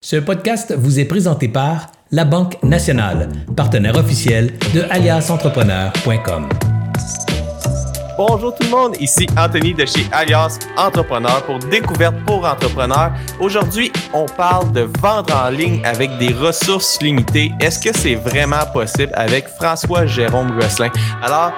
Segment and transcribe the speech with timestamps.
[0.00, 6.48] Ce podcast vous est présenté par La Banque Nationale, partenaire officiel de aliasentrepreneur.com.
[8.16, 13.12] Bonjour tout le monde, ici Anthony de chez Alias Entrepreneur pour Découverte pour Entrepreneurs.
[13.40, 17.50] Aujourd'hui, on parle de vendre en ligne avec des ressources limitées.
[17.60, 20.90] Est-ce que c'est vraiment possible avec François Jérôme Gosselin?
[21.22, 21.52] Alors,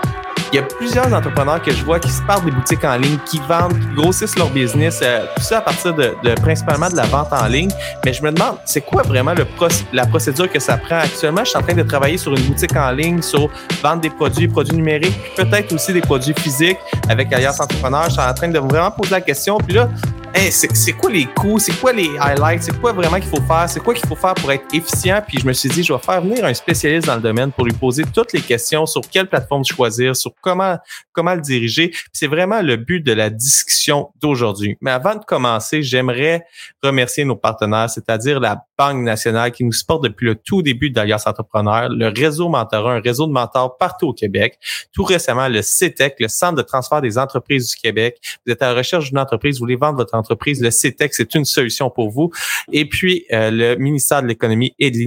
[0.52, 3.18] il y a plusieurs entrepreneurs que je vois qui se partent des boutiques en ligne,
[3.26, 7.04] qui vendent, qui grossissent leur business, euh, tout ça à partir de, principalement de la
[7.04, 7.70] vente en ligne.
[8.04, 9.46] Mais je me demande, c'est quoi vraiment le
[9.92, 11.44] la procédure que ça prend actuellement?
[11.44, 13.48] Je suis en train de travailler sur une boutique en ligne, sur
[13.82, 18.04] vendre des produits, produits numériques, peut-être aussi des produits physiques avec Alias Entrepreneur.
[18.06, 19.58] Je suis en train de vraiment poser la question.
[19.58, 19.88] Puis là,
[20.34, 23.80] c'est quoi les coûts, c'est quoi les highlights, c'est quoi vraiment qu'il faut faire, c'est
[23.80, 25.22] quoi qu'il faut faire pour être efficient?
[25.26, 27.64] Puis je me suis dit, je vais faire venir un spécialiste dans le domaine pour
[27.64, 30.78] lui poser toutes les questions sur quelle plateforme choisir, sur comment
[31.12, 31.92] comment le diriger.
[32.12, 34.76] C'est vraiment le but de la discussion d'aujourd'hui.
[34.80, 36.46] Mais avant de commencer, j'aimerais
[36.82, 41.24] remercier nos partenaires, c'est-à-dire la Banque nationale qui nous supporte depuis le tout début d'Alias
[41.26, 44.58] Entrepreneur, le réseau Mentorat, un réseau de mentors partout au Québec.
[44.90, 48.18] Tout récemment, le CETEC, le Centre de transfert des entreprises du Québec.
[48.46, 51.34] Vous êtes à la recherche d'une entreprise, vous voulez vendre votre entreprise, le CETEC, c'est
[51.34, 52.30] une solution pour vous.
[52.72, 54.98] Et puis, euh, le ministère de l'Économie et de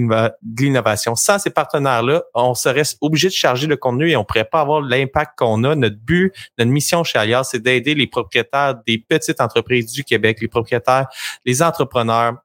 [0.60, 1.16] l'Innovation.
[1.16, 4.82] Sans ces partenaires-là, on serait obligé de charger le contenu et on pourrait pas avoir
[4.82, 5.76] l'impact qu'on a.
[5.76, 10.40] Notre but, notre mission chez Alias, c'est d'aider les propriétaires des petites entreprises du Québec,
[10.42, 11.08] les propriétaires,
[11.46, 12.36] les entrepreneurs,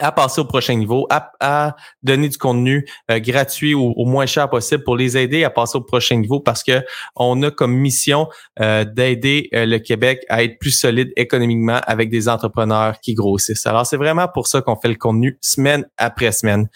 [0.00, 4.48] à passer au prochain niveau, à, donner du contenu euh, gratuit ou au moins cher
[4.50, 6.82] possible pour les aider à passer au prochain niveau parce que
[7.16, 8.28] on a comme mission
[8.60, 13.66] euh, d'aider euh, le Québec à être plus solide économiquement avec des entrepreneurs qui grossissent.
[13.66, 16.68] Alors c'est vraiment pour ça qu'on fait le contenu semaine après semaine.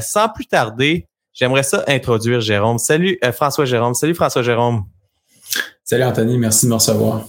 [0.00, 2.78] sans plus tarder, j'aimerais ça introduire Jérôme.
[2.78, 3.94] Salut François Jérôme.
[3.94, 4.84] Salut François Jérôme.
[5.84, 7.24] Salut Anthony, merci de me recevoir.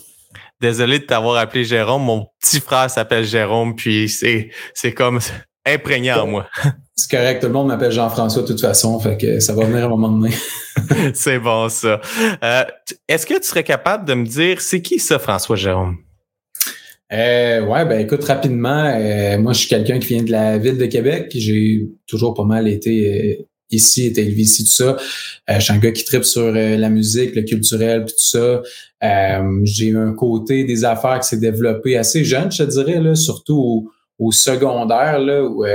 [0.61, 2.03] Désolé de t'avoir appelé Jérôme.
[2.03, 5.19] Mon petit frère s'appelle Jérôme, puis c'est, c'est comme
[5.65, 6.47] imprégné en moi.
[6.95, 7.41] C'est correct.
[7.41, 9.89] Tout le monde m'appelle Jean-François de toute façon, fait que ça va venir à un
[9.89, 10.31] moment donné.
[11.13, 11.99] c'est bon, ça.
[12.43, 12.63] Euh,
[13.07, 15.97] est-ce que tu serais capable de me dire, c'est qui ça, François Jérôme?
[17.11, 20.77] Euh, ouais, ben écoute, rapidement, euh, moi je suis quelqu'un qui vient de la ville
[20.77, 21.31] de Québec.
[21.35, 24.97] J'ai toujours pas mal été euh, ici, été élevé ici, tout ça.
[25.49, 28.61] je suis un gars qui tripe sur la musique, le culturel, puis tout ça.
[29.63, 34.31] J'ai un côté des affaires qui s'est développé assez jeune, je dirais, là, surtout au,
[34.31, 35.65] secondaire, là, où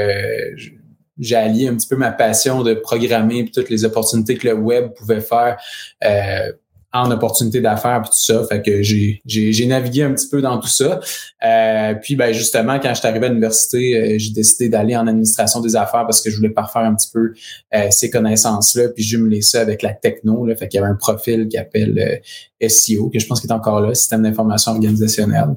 [1.18, 4.54] j'ai allié un petit peu ma passion de programmer et toutes les opportunités que le
[4.54, 5.56] web pouvait faire
[6.04, 6.52] euh,
[7.02, 8.44] en opportunité d'affaires et tout ça.
[8.48, 11.00] Fait que j'ai, j'ai, navigué un petit peu dans tout ça.
[11.44, 15.06] Euh, puis ben justement, quand je suis arrivé à l'université, euh, j'ai décidé d'aller en
[15.06, 17.32] administration des affaires parce que je voulais parfaire un petit peu
[17.74, 18.88] euh, ces connaissances-là.
[18.90, 20.46] Puis jumeler ça avec la techno.
[20.46, 22.20] Là, fait qu'il y avait un profil qui appelle
[22.60, 25.56] SEO, que je pense qu'il est encore là, système d'information organisationnelle.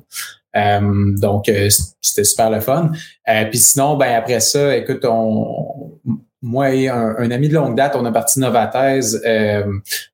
[0.54, 1.52] donc,
[2.02, 2.92] c'était super le fun.
[3.50, 6.00] puis sinon, ben après ça, écoute, on,
[6.42, 9.22] moi et un, ami de longue date, on a parti Novathèse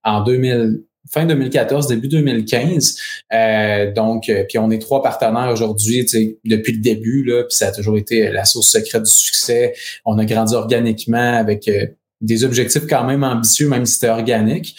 [0.03, 2.97] en 2000 fin 2014, début 2015.
[3.33, 6.05] Euh, donc, euh, puis on est trois partenaires aujourd'hui,
[6.43, 9.73] depuis le début, là, puis ça a toujours été la source secrète du succès.
[10.05, 11.87] On a grandi organiquement avec euh,
[12.21, 14.75] des objectifs quand même ambitieux, même si c'était organique.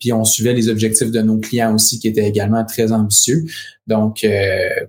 [0.00, 3.44] puis on suivait les objectifs de nos clients aussi, qui étaient également très ambitieux.
[3.86, 4.26] Donc,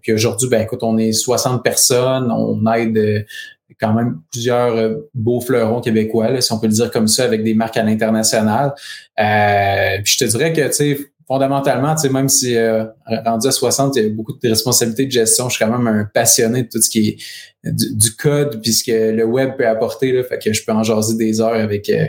[0.01, 3.25] puis aujourd'hui, ben écoute, on est 60 personnes, on aide
[3.79, 7.43] quand même plusieurs euh, beaux fleurons québécois, si on peut le dire comme ça, avec
[7.43, 8.73] des marques à l'international.
[9.19, 12.85] Euh, je te dirais que, tu sais, fondamentalement, tu sais, même si euh,
[13.25, 15.87] rendu à 60, il y a beaucoup de responsabilités de gestion, je suis quand même
[15.87, 17.17] un passionné de tout ce qui est
[17.71, 20.83] du, code, puis ce que le web peut apporter, là, fait que je peux en
[20.83, 22.05] jaser des heures avec euh,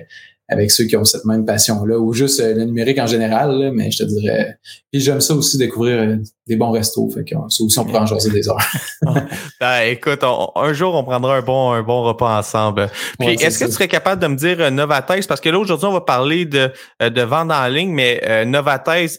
[0.49, 3.91] avec ceux qui ont cette même passion-là, ou juste euh, le numérique en général, mais
[3.91, 4.59] je te dirais.
[4.93, 7.11] Puis j'aime ça aussi découvrir euh, des bons restos.
[7.11, 8.57] Fait que ça aussi, on pourrait en jaser des heures.
[9.61, 12.89] ben, écoute, un jour, on prendra un bon, un bon repas ensemble.
[13.19, 15.27] Puis est-ce que tu serais capable de me dire euh, Novathèse?
[15.27, 16.71] Parce que là, aujourd'hui, on va parler de,
[17.01, 18.63] de vente en ligne, mais euh,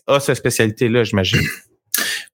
[0.08, 1.42] a cette spécialité-là, j'imagine.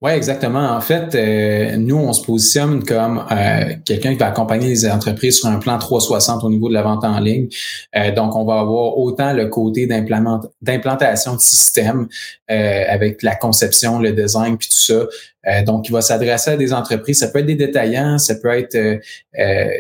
[0.04, 0.76] Oui, exactement.
[0.76, 5.40] En fait, euh, nous, on se positionne comme euh, quelqu'un qui va accompagner les entreprises
[5.40, 7.48] sur un plan 360 au niveau de la vente en ligne.
[7.96, 12.10] Euh, donc, on va avoir autant le côté d'implantation de système
[12.50, 15.08] avec la conception, le design, puis tout
[15.46, 15.64] ça.
[15.64, 17.20] donc, il va s'adresser à des entreprises.
[17.20, 18.78] Ça peut être des détaillants, ça peut être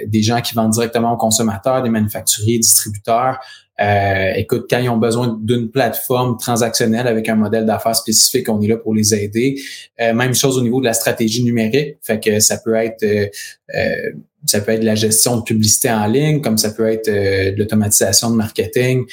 [0.07, 3.39] des gens qui vendent directement aux consommateurs, des manufacturiers, distributeurs.
[3.81, 8.61] Euh, écoute, quand ils ont besoin d'une plateforme transactionnelle avec un modèle d'affaires spécifique, on
[8.61, 9.55] est là pour les aider.
[9.99, 13.27] Euh, même chose au niveau de la stratégie numérique, fait que ça peut être euh,
[14.45, 18.29] ça peut être la gestion de publicité en ligne, comme ça peut être de l'automatisation
[18.29, 19.05] de marketing,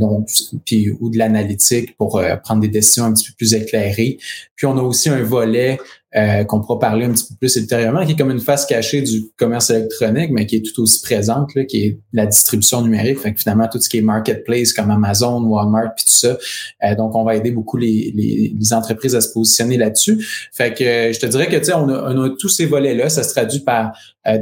[0.00, 0.26] donc
[0.64, 4.16] puis ou de l'analytique pour prendre des décisions un petit peu plus éclairées.
[4.56, 5.78] Puis on a aussi un volet
[6.16, 9.02] euh, qu'on pourra parler un petit peu plus ultérieurement, qui est comme une face cachée
[9.02, 13.18] du commerce électronique, mais qui est tout aussi présente, là, qui est la distribution numérique.
[13.18, 16.38] Fait que finalement, tout ce qui est marketplace comme Amazon, Walmart, puis tout ça.
[16.82, 20.26] Euh, donc, on va aider beaucoup les, les, les entreprises à se positionner là-dessus.
[20.52, 22.64] Fait que euh, je te dirais que, tu sais, on a, on a tous ces
[22.64, 23.10] volets-là.
[23.10, 23.92] Ça se traduit par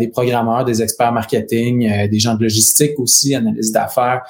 [0.00, 4.22] des programmeurs, des experts marketing, des gens de logistique aussi, analyse d'affaires,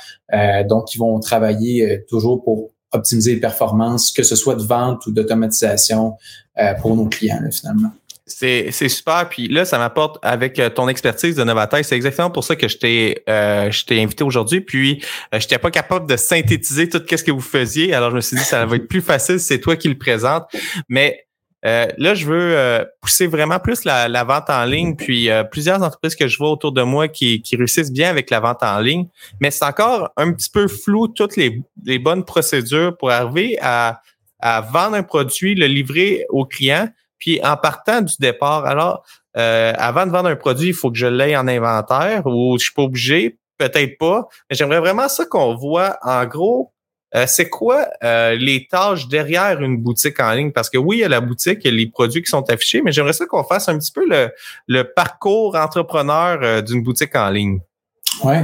[0.69, 5.13] donc qui vont travailler toujours pour optimiser les performances, que ce soit de vente ou
[5.13, 6.17] d'automatisation
[6.59, 7.93] euh, pour nos clients, finalement.
[8.29, 9.29] C'est, super.
[9.29, 11.85] Puis là, ça m'apporte avec euh, ton expertise de Novatech.
[11.85, 14.61] C'est exactement pour ça que je t'ai, euh, je t'ai invité aujourd'hui.
[14.61, 15.01] Puis,
[15.33, 17.95] je n'étais pas capable de synthétiser tout ce que vous faisiez.
[17.95, 19.39] Alors, je me suis dit, ça va être plus facile.
[19.39, 20.45] C'est toi qui le présente.
[20.89, 21.26] Mais
[21.67, 25.83] euh, là, je veux euh, pousser vraiment plus la, vente en ligne, puis euh, plusieurs
[25.83, 29.09] entreprises que je vois autour de moi qui, réussissent bien avec la vente en ligne,
[29.41, 31.61] mais c'est encore un petit peu flou toutes les,
[31.99, 34.01] bonnes procédures pour arriver à,
[34.71, 38.65] vendre un produit, le livrer au client, puis en partant du départ.
[38.65, 39.05] Alors,
[39.35, 42.75] avant de vendre un produit, il faut que je l'aie en inventaire ou je suis
[42.75, 46.73] pas obligé, peut-être pas, mais j'aimerais vraiment ça qu'on voit en gros
[47.17, 50.53] euh, c'est quoi euh, les tâches derrière une boutique en ligne?
[50.53, 52.49] Parce que oui, il y a la boutique, il y a les produits qui sont
[52.51, 57.17] affichés, mais j'aimerais ça qu'on fasse un petit peu le, parcours entrepreneur euh, d'une boutique
[57.17, 57.61] en ligne.
[58.23, 58.37] Oui,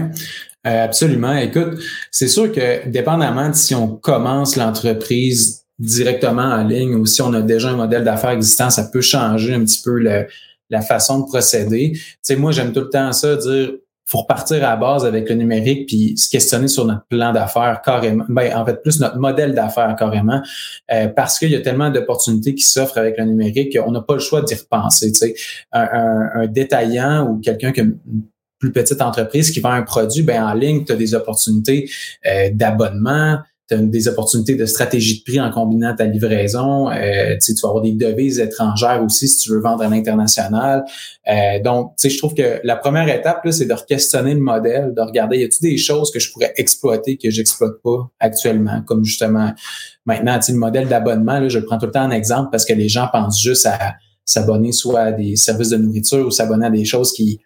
[0.64, 1.36] absolument.
[1.36, 1.80] Écoute,
[2.10, 7.32] c'est sûr que dépendamment de si on commence l'entreprise directement en ligne ou si on
[7.34, 11.26] a déjà un modèle d'affaires existant, ça peut changer un petit peu la façon de
[11.26, 11.92] procéder.
[11.92, 13.72] Tu sais, moi, j'aime tout le temps ça, dire
[14.06, 17.80] faut repartir à la base avec le numérique puis se questionner sur notre plan d'affaires
[17.84, 18.24] carrément.
[18.28, 20.42] Ben, en fait, plus notre modèle d'affaires carrément,
[20.92, 24.14] euh, parce qu'il y a tellement d'opportunités qui s'offrent avec le numérique qu'on n'a pas
[24.14, 25.12] le choix d'y repenser.
[25.14, 25.34] Sais.
[25.72, 27.98] Un, un, détaillant ou quelqu'un qui a une
[28.58, 31.90] plus petite entreprise qui vend un produit, ben en ligne, tu as des opportunités
[32.26, 33.40] euh, d'abonnement,
[33.76, 36.90] des opportunités de stratégie de prix en combinant ta livraison.
[36.90, 40.84] Euh, tu vas avoir des devises étrangères aussi si tu veux vendre à l'international.
[41.28, 45.38] Euh, donc, je trouve que la première étape, c'est de questionner le modèle, de regarder,
[45.38, 49.52] y a-t-il des choses que je pourrais exploiter que j'exploite pas actuellement, comme justement
[50.04, 52.88] maintenant, le modèle d'abonnement, je le prends tout le temps en exemple parce que les
[52.88, 53.94] gens pensent juste à
[54.24, 57.40] s'abonner soit à des services de nourriture ou s'abonner à des choses qui,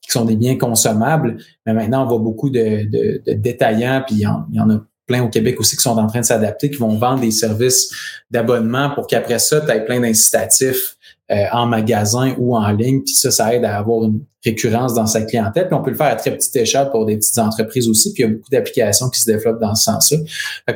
[0.00, 1.38] qui sont des biens consommables.
[1.66, 4.26] Mais maintenant, on voit beaucoup de, de, de détaillants, puis il y
[4.60, 4.80] en a
[5.20, 7.90] au Québec aussi qui sont en train de s'adapter, qui vont vendre des services
[8.30, 10.96] d'abonnement pour qu'après ça, tu aies plein d'incitatifs
[11.30, 13.02] euh, en magasin ou en ligne.
[13.02, 15.68] Puis ça, ça aide à avoir une récurrence dans sa clientèle.
[15.68, 18.12] Puis on peut le faire à très petite échelle pour des petites entreprises aussi.
[18.12, 20.18] Puis il y a beaucoup d'applications qui se développent dans ce sens-là.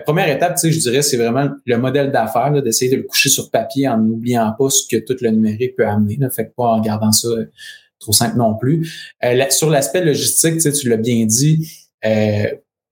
[0.05, 3.29] Première étape, tu sais, je dirais, c'est vraiment le modèle d'affaires, d'essayer de le coucher
[3.29, 6.17] sur papier en n'oubliant pas ce que tout le numérique peut amener.
[6.19, 6.31] Là.
[6.31, 7.51] Fait que pas en regardant ça euh,
[7.99, 9.15] trop simple non plus.
[9.25, 11.71] Euh, sur l'aspect logistique, tu sais, tu l'as bien dit,
[12.05, 12.47] euh,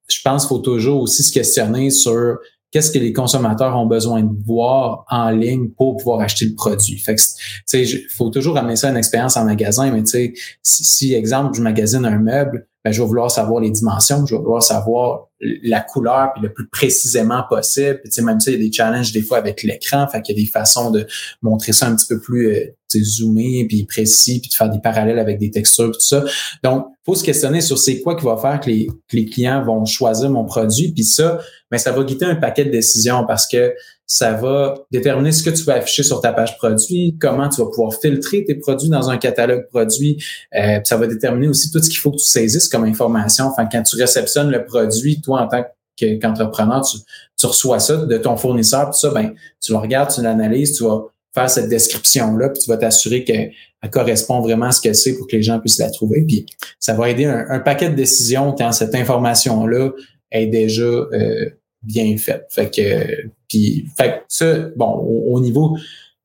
[0.09, 2.39] je pense qu'il faut toujours aussi se questionner sur
[2.71, 6.99] qu'est-ce que les consommateurs ont besoin de voir en ligne pour pouvoir acheter le produit.
[6.99, 7.23] Fait que,
[7.67, 7.85] sais,
[8.17, 11.55] faut toujours amener ça à une expérience en magasin, mais tu sais, si, si, exemple,
[11.57, 15.29] je magasine un meuble, ben, je vais vouloir savoir les dimensions, je vais vouloir savoir
[15.63, 18.01] la couleur puis le plus précisément possible.
[18.03, 20.41] Puis, même ça, il y a des challenges des fois avec l'écran, fait qu'il y
[20.41, 21.07] a des façons de
[21.43, 25.19] montrer ça un petit peu plus euh, zoomé puis précis puis de faire des parallèles
[25.19, 26.25] avec des textures tout ça.
[26.63, 29.65] Donc, faut se questionner sur c'est quoi qui va faire que les, que les clients
[29.65, 31.39] vont choisir mon produit puis ça,
[31.71, 33.75] mais ben, ça va guider un paquet de décisions parce que
[34.15, 37.67] ça va déterminer ce que tu vas afficher sur ta page produit, comment tu vas
[37.67, 40.23] pouvoir filtrer tes produits dans un catalogue produit.
[40.55, 43.47] Euh, ça va déterminer aussi tout ce qu'il faut que tu saisisses comme information.
[43.47, 45.65] Enfin, quand tu réceptionnes le produit, toi, en tant
[45.99, 46.99] qu'entrepreneur, tu,
[47.37, 50.85] tu, reçois ça de ton fournisseur, puis ça, ben, tu le regardes, tu l'analyses, tu
[50.85, 53.51] vas faire cette description-là, puis tu vas t'assurer qu'elle
[53.91, 56.25] correspond vraiment à ce que c'est pour que les gens puissent la trouver.
[56.25, 56.47] Puis
[56.79, 59.91] ça va aider un, paquet de décisions quand cette information-là
[60.31, 61.51] est déjà euh,
[61.85, 62.47] bien faite.
[62.51, 65.77] Fait que, puis, fait ça, bon, au niveau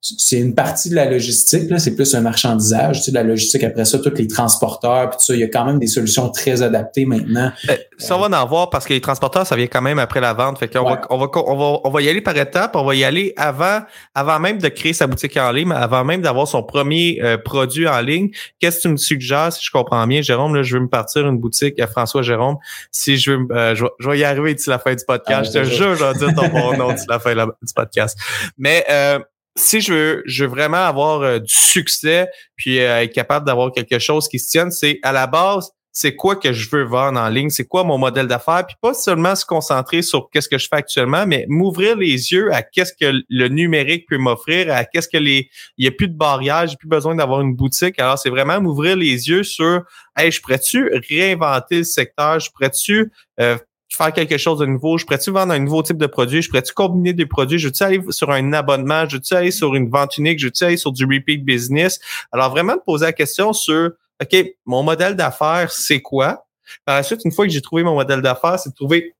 [0.01, 3.24] c'est une partie de la logistique, là, c'est plus un marchandisage, tu sais, de la
[3.24, 3.63] logistique.
[3.65, 6.29] Après ça, tous les transporteurs, puis tout ça, il y a quand même des solutions
[6.29, 7.51] très adaptées maintenant.
[7.70, 10.22] Euh, ça, on va en voir parce que les transporteurs, ça vient quand même après
[10.22, 10.58] la vente.
[10.58, 12.77] Fait qu'on va, on va, on va, on va y aller par étapes.
[12.77, 13.82] On va y aller avant,
[14.15, 17.88] avant même de créer sa boutique en ligne, avant même d'avoir son premier euh, produit
[17.88, 18.29] en ligne.
[18.60, 21.27] Qu'est-ce que tu me suggères, si je comprends bien, Jérôme, là, je veux me partir
[21.27, 22.56] une boutique à François Jérôme.
[22.91, 25.51] Si je veux, euh, je, vais y arriver d'ici la fin du podcast.
[25.53, 28.18] Ah, je te jure, je vais dire ton bon nom d'ici la fin du podcast.
[28.58, 29.20] Mais, euh,
[29.56, 33.72] si je veux, je veux vraiment avoir euh, du succès puis euh, être capable d'avoir
[33.72, 37.20] quelque chose qui se tienne, c'est à la base, c'est quoi que je veux vendre
[37.20, 40.58] en ligne, c'est quoi mon modèle d'affaires, puis pas seulement se concentrer sur qu'est-ce que
[40.58, 44.86] je fais actuellement, mais m'ouvrir les yeux à qu'est-ce que le numérique peut m'offrir, à
[44.86, 48.00] qu'est-ce que les, il y a plus de barrières, j'ai plus besoin d'avoir une boutique.
[48.00, 49.84] Alors c'est vraiment m'ouvrir les yeux sur,
[50.15, 53.58] hey, je pourrais-tu réinventer le secteur, je pourrais-tu euh,
[53.96, 54.98] faire quelque chose de nouveau?
[54.98, 56.41] Je pourrais-tu vendre un nouveau type de produit?
[56.41, 57.60] Je pourrais-tu combiner des produits?
[57.60, 59.08] Je veux-tu aller sur un abonnement?
[59.08, 60.39] Je veux-tu aller sur une vente unique?
[60.39, 62.00] Je veux-tu aller sur du repeat business?
[62.31, 63.91] Alors, vraiment de poser la question sur,
[64.22, 66.46] OK, mon modèle d'affaires, c'est quoi?
[66.86, 69.15] Par la suite, une fois que j'ai trouvé mon modèle d'affaires, c'est de trouver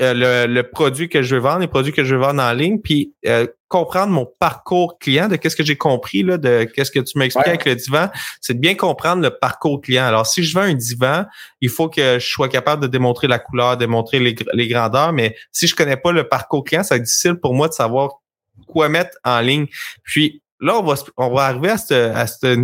[0.00, 2.78] euh, le, produit que je veux vendre, les produits que je veux vendre en ligne,
[2.78, 7.00] puis euh, comprendre mon parcours client, de qu'est-ce que j'ai compris, là, de qu'est-ce que
[7.00, 8.08] tu m'expliques avec le divan,
[8.40, 10.04] c'est de bien comprendre le parcours client.
[10.04, 11.24] Alors, si je vends un divan,
[11.60, 15.36] il faut que je sois capable de démontrer la couleur, démontrer les, les grandeurs, mais
[15.50, 18.20] si je connais pas le parcours client, ça va être difficile pour moi de savoir
[18.66, 19.66] quoi mettre en ligne.
[20.04, 22.58] Puis là, on va, on va arriver à cette, à cette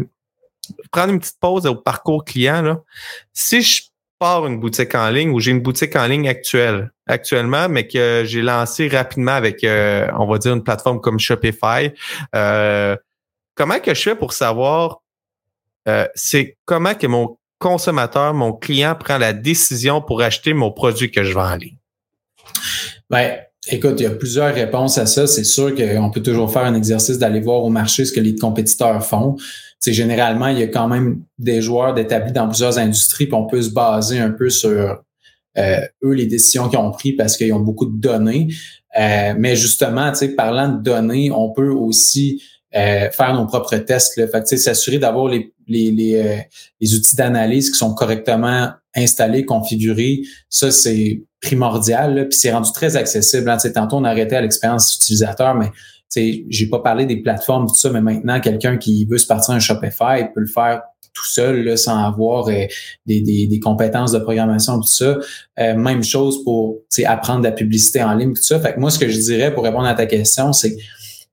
[0.91, 2.63] prendre une petite pause au parcours client.
[2.63, 2.81] Là.
[3.33, 3.83] Si je
[4.23, 8.43] une boutique en ligne ou j'ai une boutique en ligne actuelle, actuellement, mais que j'ai
[8.43, 11.93] lancé rapidement avec, euh, on va dire, une plateforme comme Shopify.
[12.35, 12.97] Euh,
[13.55, 15.03] comment que je fais pour savoir,
[15.89, 21.11] euh, c'est comment que mon consommateur, mon client prend la décision pour acheter mon produit
[21.11, 21.79] que je vends en ligne?
[23.11, 25.27] Ben, écoute, il y a plusieurs réponses à ça.
[25.27, 28.35] C'est sûr qu'on peut toujours faire un exercice d'aller voir au marché ce que les
[28.35, 29.37] compétiteurs font
[29.85, 33.47] c'est généralement, il y a quand même des joueurs d'établis dans plusieurs industries, puis on
[33.47, 35.03] peut se baser un peu sur
[35.59, 38.49] euh, eux, les décisions qu'ils ont prises parce qu'ils ont beaucoup de données.
[38.99, 42.43] Euh, mais justement, parlant de données, on peut aussi
[42.77, 44.17] euh, faire nos propres tests.
[44.17, 44.27] Là.
[44.29, 46.45] Fait s'assurer d'avoir les, les, les,
[46.81, 52.29] les outils d'analyse qui sont correctement installés, configurés, ça, c'est primordial.
[52.29, 53.49] Puis c'est rendu très accessible.
[53.49, 53.59] Hein.
[53.75, 55.71] Tantôt, on arrêtait à l'expérience utilisateur, mais
[56.17, 59.61] j'ai pas parlé des plateformes, tout ça, mais maintenant, quelqu'un qui veut se partir un
[59.61, 62.65] Shopify peut le faire tout seul là, sans avoir euh,
[63.07, 65.17] des, des, compétences de programmation tout ça.
[65.61, 68.59] Euh, même chose pour apprendre de la publicité en ligne tout ça.
[68.59, 70.77] Fait que moi, ce que je dirais pour répondre à ta question, c'est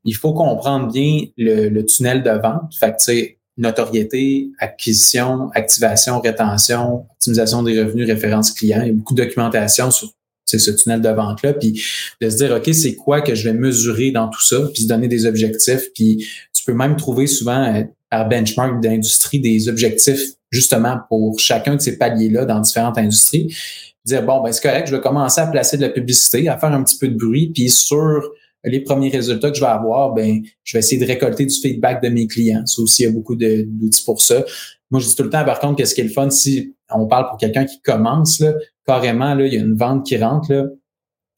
[0.03, 2.73] il faut comprendre bien le, tunnel de vente.
[2.79, 8.81] Fait notoriété, acquisition, activation, rétention, optimisation des revenus, référence client.
[8.81, 10.09] Il y a beaucoup de documentation sur
[10.45, 11.81] ce tunnel de vente-là, puis
[12.19, 14.87] de se dire, OK, c'est quoi que je vais mesurer dans tout ça, puis se
[14.87, 20.33] donner des objectifs, puis tu peux même trouver souvent euh, par benchmark d'industrie des objectifs
[20.49, 23.55] justement pour chacun de ces paliers-là dans différentes industries.
[24.03, 26.73] Dire, bon, ben c'est correct, je vais commencer à placer de la publicité, à faire
[26.73, 28.31] un petit peu de bruit, puis sur
[28.63, 32.03] les premiers résultats que je vais avoir, ben je vais essayer de récolter du feedback
[32.03, 32.65] de mes clients.
[32.65, 34.43] Ça aussi, il y a beaucoup d'outils pour ça.
[34.89, 37.07] Moi, je dis tout le temps, par contre, qu'est-ce qui est le fun, si on
[37.07, 38.53] parle pour quelqu'un qui commence, là,
[38.85, 40.65] carrément, là, il y a une vente qui rentre, là,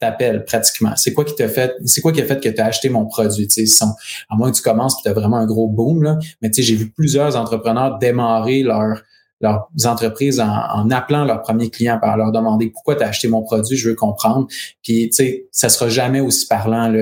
[0.00, 0.96] t'appelles pratiquement.
[0.96, 3.06] C'est quoi qui t'a fait, c'est quoi qui a fait que tu as acheté mon
[3.06, 3.46] produit?
[3.46, 3.84] Tu sais,
[4.28, 6.18] à moins que tu commences et tu as vraiment un gros boom, là.
[6.42, 9.00] Mais j'ai vu plusieurs entrepreneurs démarrer leur
[9.44, 13.42] leurs entreprises en, appelant leurs premiers clients par leur demander pourquoi tu as acheté mon
[13.42, 14.46] produit, je veux comprendre.
[14.82, 16.92] Puis, tu sais, ça sera jamais aussi parlant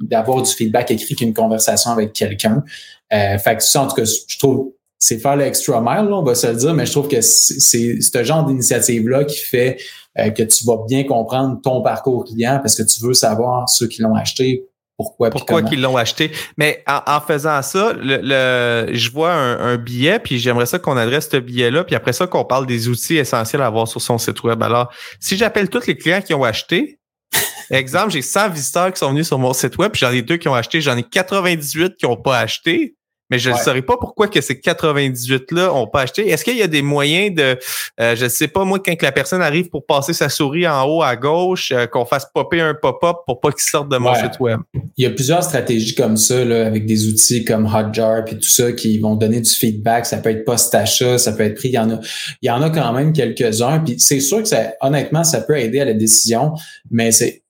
[0.00, 2.64] d'avoir du feedback écrit qu'une conversation avec quelqu'un.
[3.12, 6.34] Euh, fait que ça, en tout cas, je trouve c'est faire l'extra mile, on va
[6.34, 9.78] se le dire, mais je trouve que c'est ce genre d'initiative-là qui fait
[10.18, 13.86] euh, que tu vas bien comprendre ton parcours client parce que tu veux savoir ceux
[13.86, 14.64] qui l'ont acheté,
[14.98, 15.30] pourquoi.
[15.30, 16.32] Pourquoi qu'ils l'ont acheté.
[16.56, 21.36] Mais en, faisant ça, le, je vois un, billet, puis j'aimerais ça qu'on adresse ce
[21.36, 24.60] billet-là, puis après ça qu'on parle des outils essentiels à avoir sur son site web.
[24.60, 26.98] Alors, si j'appelle tous les clients qui ont acheté,
[27.70, 30.36] exemple, j'ai 100 visiteurs qui sont venus sur mon site web, puis j'en ai deux
[30.36, 32.96] qui ont acheté, j'en ai 98 qui n'ont pas acheté
[33.30, 36.28] mais je ne saurais pas pourquoi que ces 98-là ont pas acheté.
[36.28, 37.58] Est-ce qu'il y a des moyens de,
[38.00, 40.84] euh, je ne sais pas, moi, quand la personne arrive pour passer sa souris en
[40.84, 44.14] haut à gauche, euh, qu'on fasse popper un pop-up pour pas qu'il sorte de mon
[44.14, 44.60] site web?
[44.96, 48.48] Il y a plusieurs stratégies comme ça, là, avec des outils comme Hotjar et tout
[48.48, 50.06] ça qui vont donner du feedback.
[50.06, 51.68] Ça peut être post-achat, ça peut être pris.
[51.68, 52.00] Il y en a,
[52.42, 53.80] il y en a quand même quelques-uns.
[53.80, 56.54] Puis c'est sûr que ça, honnêtement, ça peut aider à la décision,
[56.90, 57.42] mais c'est,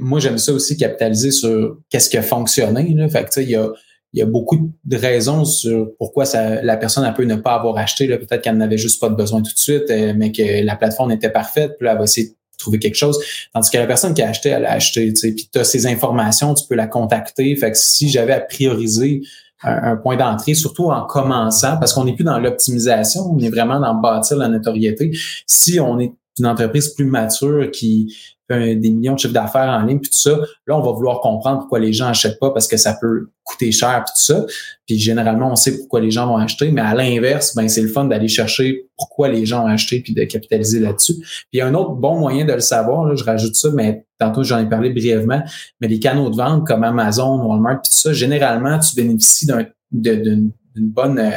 [0.00, 2.94] moi, j'aime ça aussi capitaliser sur qu'est-ce qui a fonctionné.
[2.94, 3.08] Là.
[3.08, 3.68] Fait que, il y a,
[4.14, 7.76] il y a beaucoup de raisons sur pourquoi ça, la personne peut ne pas avoir
[7.78, 8.06] acheté.
[8.06, 11.10] Peut-être qu'elle n'avait juste pas de besoin tout de suite, euh, mais que la plateforme
[11.10, 11.76] était parfaite.
[11.76, 13.18] Puis là, elle va essayer de trouver quelque chose.
[13.52, 15.12] Tandis que la personne qui a acheté, elle a acheté.
[15.12, 17.56] Puis tu as ces informations, tu peux la contacter.
[17.56, 19.22] Fait que si j'avais à prioriser
[19.64, 23.80] un, point d'entrée, surtout en commençant, parce qu'on n'est plus dans l'optimisation, on est vraiment
[23.80, 25.10] dans bâtir la notoriété.
[25.46, 28.14] Si on est une entreprise plus mature qui
[28.50, 31.60] des millions de chiffres d'affaires en ligne, puis tout ça, là, on va vouloir comprendre
[31.60, 34.46] pourquoi les gens achètent pas parce que ça peut coûter cher, puis tout ça.
[34.86, 37.88] Puis généralement, on sait pourquoi les gens vont acheter, mais à l'inverse, ben c'est le
[37.88, 41.14] fun d'aller chercher pourquoi les gens ont acheté puis de capitaliser là-dessus.
[41.14, 43.70] Puis il y a un autre bon moyen de le savoir, là, je rajoute ça,
[43.74, 45.42] mais tantôt j'en ai parlé brièvement,
[45.80, 49.46] mais les canaux de vente comme Amazon, Walmart, puis tout ça, généralement, tu bénéficies
[49.90, 51.30] d'une bonne euh,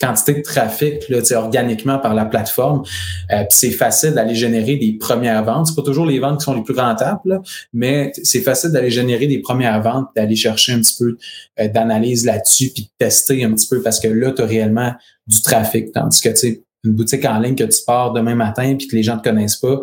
[0.00, 2.82] quantité de trafic là, organiquement par la plateforme.
[3.30, 5.68] Euh, c'est facile d'aller générer des premières ventes.
[5.68, 7.40] C'est pas toujours les ventes qui sont les plus rentables,
[7.72, 11.16] mais c'est facile d'aller générer des premières ventes, d'aller chercher un petit peu
[11.60, 14.92] euh, d'analyse là-dessus, puis de tester un petit peu parce que là, tu as réellement
[15.26, 15.92] du trafic.
[15.92, 19.02] Tandis que tu une boutique en ligne que tu pars demain matin puis que les
[19.02, 19.80] gens te connaissent pas,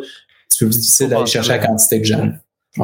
[0.59, 2.31] peu plus difficile d'aller chercher la quantité de gens.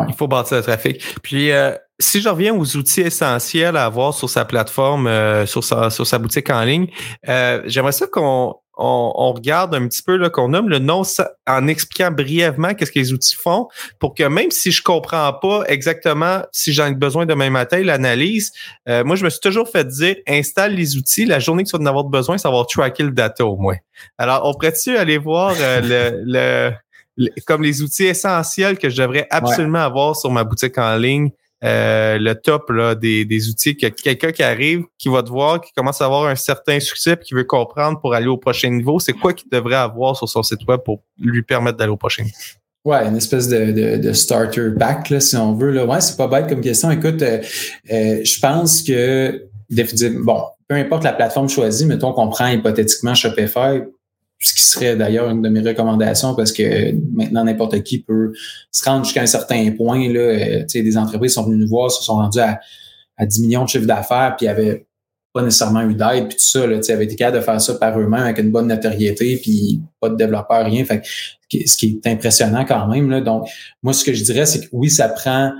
[0.08, 1.02] Il faut bâtir le trafic.
[1.22, 5.64] Puis, euh, si je reviens aux outils essentiels à avoir sur sa plateforme, euh, sur,
[5.64, 6.88] sa, sur sa boutique en ligne,
[7.28, 11.04] euh, j'aimerais ça qu'on on, regarde un petit peu, là, qu'on nomme le nom
[11.48, 13.68] en expliquant brièvement qu'est-ce que les outils font
[14.00, 18.52] pour que même si je comprends pas exactement si j'en ai besoin demain matin, l'analyse,
[18.88, 21.84] moi, je me suis toujours fait dire, installe les outils, la journée que tu vas
[21.84, 23.78] en avoir besoin, ça va tracker le data au moins.
[24.18, 26.72] Alors, on pourrait-tu aller voir le, le
[27.46, 31.32] comme les outils essentiels que je devrais absolument avoir sur ma boutique en ligne.
[31.64, 36.02] Euh, le top des, outils que quelqu'un qui arrive, qui va te voir, qui commence
[36.02, 39.34] à avoir un certain succès, qui veut comprendre pour aller au prochain niveau, c'est quoi
[39.34, 42.24] qu'il devrait avoir sur son site web pour lui permettre d'aller au prochain?
[42.24, 42.36] Niveau?
[42.86, 45.72] Ouais, une espèce de, de, starter pack, là, si on veut.
[45.72, 45.86] Là.
[45.86, 46.92] Ouais, c'est pas bête comme question.
[46.92, 47.40] Écoute, euh,
[47.92, 49.48] euh, je pense que
[50.22, 53.84] bon, peu importe la plateforme choisie, mettons qu'on prend hypothétiquement Shopify,
[54.44, 58.34] ce qui serait d'ailleurs une de mes recommandations parce que maintenant n'importe qui peut
[58.72, 60.12] se rendre jusqu'à un certain point.
[60.12, 62.60] Là, euh, des entreprises sont venues nous voir, se sont rendues à,
[63.18, 64.86] à 10 millions de chiffres d'affaires, puis n'avaient
[65.34, 68.00] pas nécessairement eu d'aide, puis tout ça, là, avaient été capables de faire ça par
[68.00, 70.86] eux-mêmes avec une bonne notoriété, puis pas de développeur, rien.
[70.86, 71.02] Fait
[71.50, 73.10] ce qui est impressionnant quand même.
[73.10, 73.22] Là.
[73.22, 73.48] Donc,
[73.82, 75.52] moi, ce que je dirais, c'est que oui, ça prend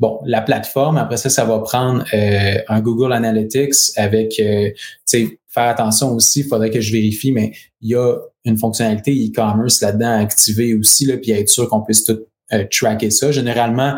[0.00, 4.80] bon, la plateforme, après ça, ça va prendre euh, un Google Analytics avec, euh, tu
[5.04, 9.12] sais, faire attention aussi, il faudrait que je vérifie, mais il y a une fonctionnalité
[9.12, 12.18] e-commerce là-dedans à activer aussi, là, puis être sûr qu'on puisse tout
[12.52, 13.30] euh, tracker ça.
[13.30, 13.96] Généralement,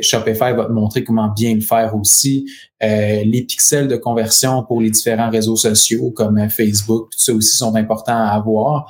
[0.00, 2.46] Shopify va te montrer comment bien le faire aussi.
[2.80, 7.74] les pixels de conversion pour les différents réseaux sociaux comme Facebook, tout ça aussi sont
[7.74, 8.86] importants à avoir.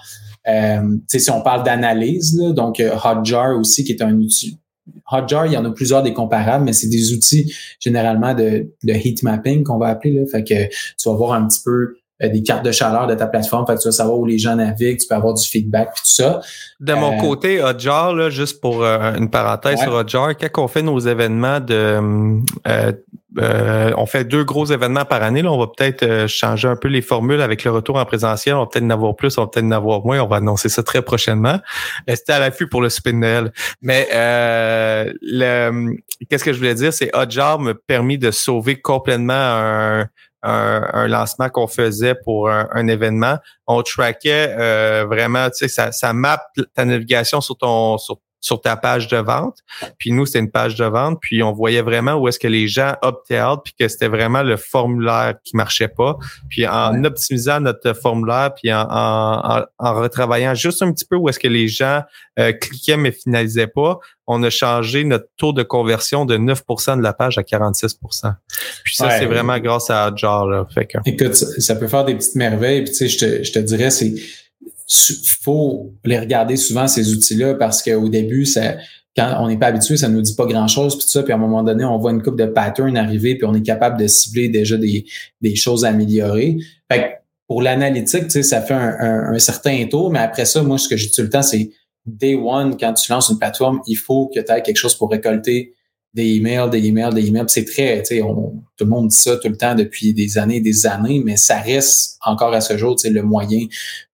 [0.47, 4.59] Euh, si on parle d'analyse, donc Hotjar aussi, qui est un outil,
[5.11, 8.93] Hotjar, il y en a plusieurs des comparables, mais c'est des outils généralement de, de
[8.93, 10.15] heat mapping qu'on va appeler.
[10.15, 10.27] Là.
[10.31, 13.27] Fait que tu vas voir un petit peu euh, des cartes de chaleur de ta
[13.27, 15.89] plateforme, fait que tu vas savoir où les gens naviguent, tu peux avoir du feedback
[15.89, 16.41] et tout ça.
[16.79, 20.69] De mon euh, côté, Hotjar, là, juste pour euh, une parenthèse sur Hotjar, quand on
[20.69, 22.41] fait nos événements de
[23.97, 25.43] on fait deux gros événements par année.
[25.43, 28.55] Là, on va peut-être changer un peu les formules avec le retour en présentiel.
[28.55, 30.21] On va peut-être en avoir plus, on va peut-être en avoir moins.
[30.21, 31.59] On va annoncer ça très prochainement.
[32.07, 33.53] Restez à l'affût pour le spin Noël.
[33.83, 35.97] Mais le,
[36.31, 40.07] qu'est-ce que je voulais dire, c'est Hotjar m'a permis de sauver complètement un,
[40.45, 46.13] un, lancement qu'on faisait pour un, événement, on traquait euh, vraiment, tu sais, ça, ça
[46.13, 49.61] map ta navigation sur ton sur sur ta page de vente.
[49.97, 51.19] Puis nous, c'était une page de vente.
[51.23, 54.43] Puis on voyait vraiment où est-ce que les gens optaient out, puis que c'était vraiment
[54.43, 56.19] le formulaire qui marchait pas.
[56.51, 61.31] Puis en optimisant notre formulaire, puis en, en, en, retravaillant juste un petit peu où
[61.31, 62.03] est-ce que les gens
[62.39, 67.03] euh, cliquaient mais finalisaient pas, on a changé notre taux de conversion de 9% de
[67.03, 68.35] la page à 46%
[68.85, 70.47] Puis ça, c'est vraiment grâce à Jar.
[70.47, 70.67] Là.
[70.75, 70.99] Fait que...
[71.07, 72.85] Écoute, ça, peut faire des petites merveilles.
[72.85, 74.13] Puis tu sais, je te, je te dirais, c'est
[75.41, 78.77] faut les regarder souvent ces outils-là parce qu'au début, ça,
[79.17, 81.23] quand on n'est pas habitué, ça nous dit pas grand-chose puis ça.
[81.23, 83.63] Puis à un moment donné, on voit une coupe de patterns arriver puis on est
[83.63, 85.07] capable de cibler déjà des,
[85.41, 86.59] des choses à améliorer.
[86.91, 87.05] Fait que
[87.47, 90.89] pour l'analytique, tu sais, ça fait un, un, certain tour, mais après ça, moi, ce
[90.89, 91.71] que j'ai tout le temps, c'est
[92.07, 95.11] day one, quand tu lances une plateforme, il faut que tu aies quelque chose pour
[95.11, 95.75] récolter
[96.15, 97.45] des emails, des emails, des emails.
[97.49, 100.57] C'est très, tu sais, tout le monde dit ça tout le temps depuis des années
[100.57, 103.67] et des années, mais ça reste encore à ce jour, tu sais, le moyen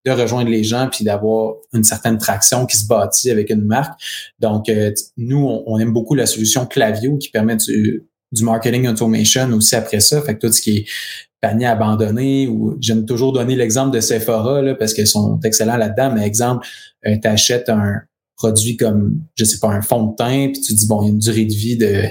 [0.06, 4.00] de rejoindre les gens puis d'avoir une certaine traction qui se bâtit avec une marque.
[4.38, 9.50] Donc, euh, nous, on, aime beaucoup la solution Clavio qui permet du, du marketing automation
[9.52, 10.22] aussi après ça.
[10.22, 10.84] Fait que tout ce qui est
[11.42, 16.12] panier abandonné ou j'aime toujours donner l'exemple de Sephora là, parce qu'ils sont excellents là-dedans,
[16.14, 16.66] mais exemple,
[17.06, 18.00] euh, tu achètes un
[18.40, 21.09] produit comme, je sais pas, un fond de teint, puis tu dis, bon, il y
[21.11, 22.05] a une durée de vie de,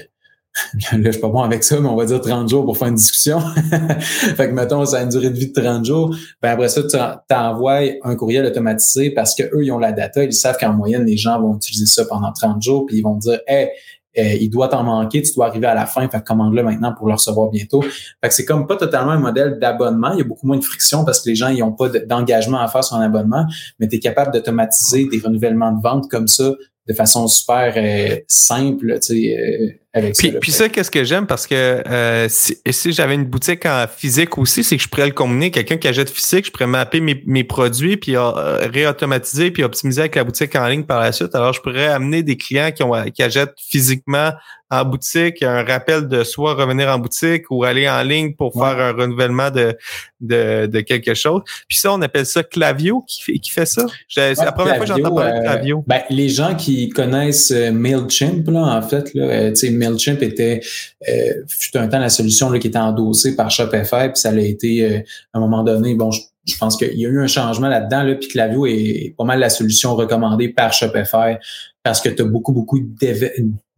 [0.92, 2.90] là, je suis pas bon avec ça, mais on va dire 30 jours pour faire
[2.90, 3.40] une discussion.
[4.02, 6.16] fait que, mettons, ça a une durée de vie de 30 jours.
[6.42, 10.24] Ben, après ça, tu t'envoies un courriel automatisé parce que eux, ils ont la data.
[10.24, 13.16] Ils savent qu'en moyenne, les gens vont utiliser ça pendant 30 jours, puis ils vont
[13.16, 13.70] dire, hey,
[14.18, 17.08] euh, il doit t'en manquer, tu dois arriver à la fin, fait commande-le maintenant pour
[17.08, 17.82] le recevoir bientôt.
[17.82, 20.64] Fait que c'est comme pas totalement un modèle d'abonnement, il y a beaucoup moins de
[20.64, 23.46] friction parce que les gens ils ont pas d'engagement à faire sur un abonnement,
[23.80, 26.54] mais tu es capable d'automatiser des renouvellements de vente comme ça
[26.90, 30.40] de façon super euh, simple, tu sais, euh, avec puis, ça.
[30.40, 31.26] Puis ça, qu'est-ce que j'aime?
[31.26, 35.08] Parce que euh, si, si j'avais une boutique en physique aussi, c'est que je pourrais
[35.08, 35.50] le combiner.
[35.50, 40.16] Quelqu'un qui achète physique, je pourrais mapper mes, mes produits puis réautomatiser puis optimiser avec
[40.16, 41.34] la boutique en ligne par la suite.
[41.34, 44.32] Alors, je pourrais amener des clients qui, ont, qui achètent physiquement
[44.72, 48.80] en boutique, un rappel de soit revenir en boutique ou aller en ligne pour faire
[48.80, 49.76] un renouvellement de,
[50.22, 51.42] de, de, quelque chose.
[51.68, 53.86] Puis ça, on appelle ça Clavio qui fait, qui fait ça?
[54.08, 55.84] c'est la première fois que j'entends parler de Clavio.
[55.88, 60.62] ben, les gens qui connaissent euh, MailChimp, là, en fait, là, euh, MailChimp était
[61.08, 64.38] euh, fut un temps la solution là, qui était endossée par Shopify, puis ça a
[64.38, 65.00] été, euh,
[65.34, 68.16] à un moment donné, bon, je pense qu'il y a eu un changement là-dedans, là,
[68.16, 71.38] puis Clavio est pas mal la solution recommandée par Shopify
[71.84, 72.80] parce que tu as beaucoup, beaucoup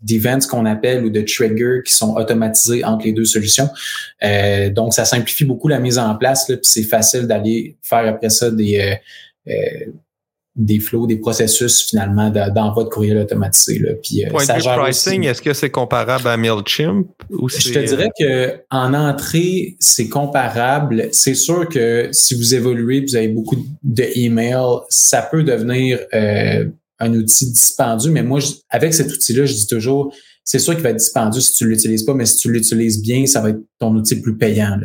[0.01, 3.69] d'events qu'on appelle ou de triggers qui sont automatisés entre les deux solutions.
[4.23, 8.29] Euh, donc, ça simplifie beaucoup la mise en place, puis c'est facile d'aller faire après
[8.29, 9.91] ça des, euh, euh,
[10.55, 13.79] des flows, des processus finalement d'envoi de courriel automatisé.
[13.79, 13.93] Là.
[14.03, 17.07] Puis, Point de vue pricing, est-ce que c'est comparable à MailChimp?
[17.29, 21.07] Ou Je te dirais que en entrée, c'est comparable.
[21.13, 26.65] C'est sûr que si vous évoluez, vous avez beaucoup de emails, ça peut devenir euh,
[26.99, 30.89] un outil dispendieux, mais moi, avec cet outil-là, je dis toujours, c'est sûr qu'il va
[30.89, 33.95] être dispendieux si tu l'utilises pas, mais si tu l'utilises bien, ça va être ton
[33.95, 34.77] outil plus payant.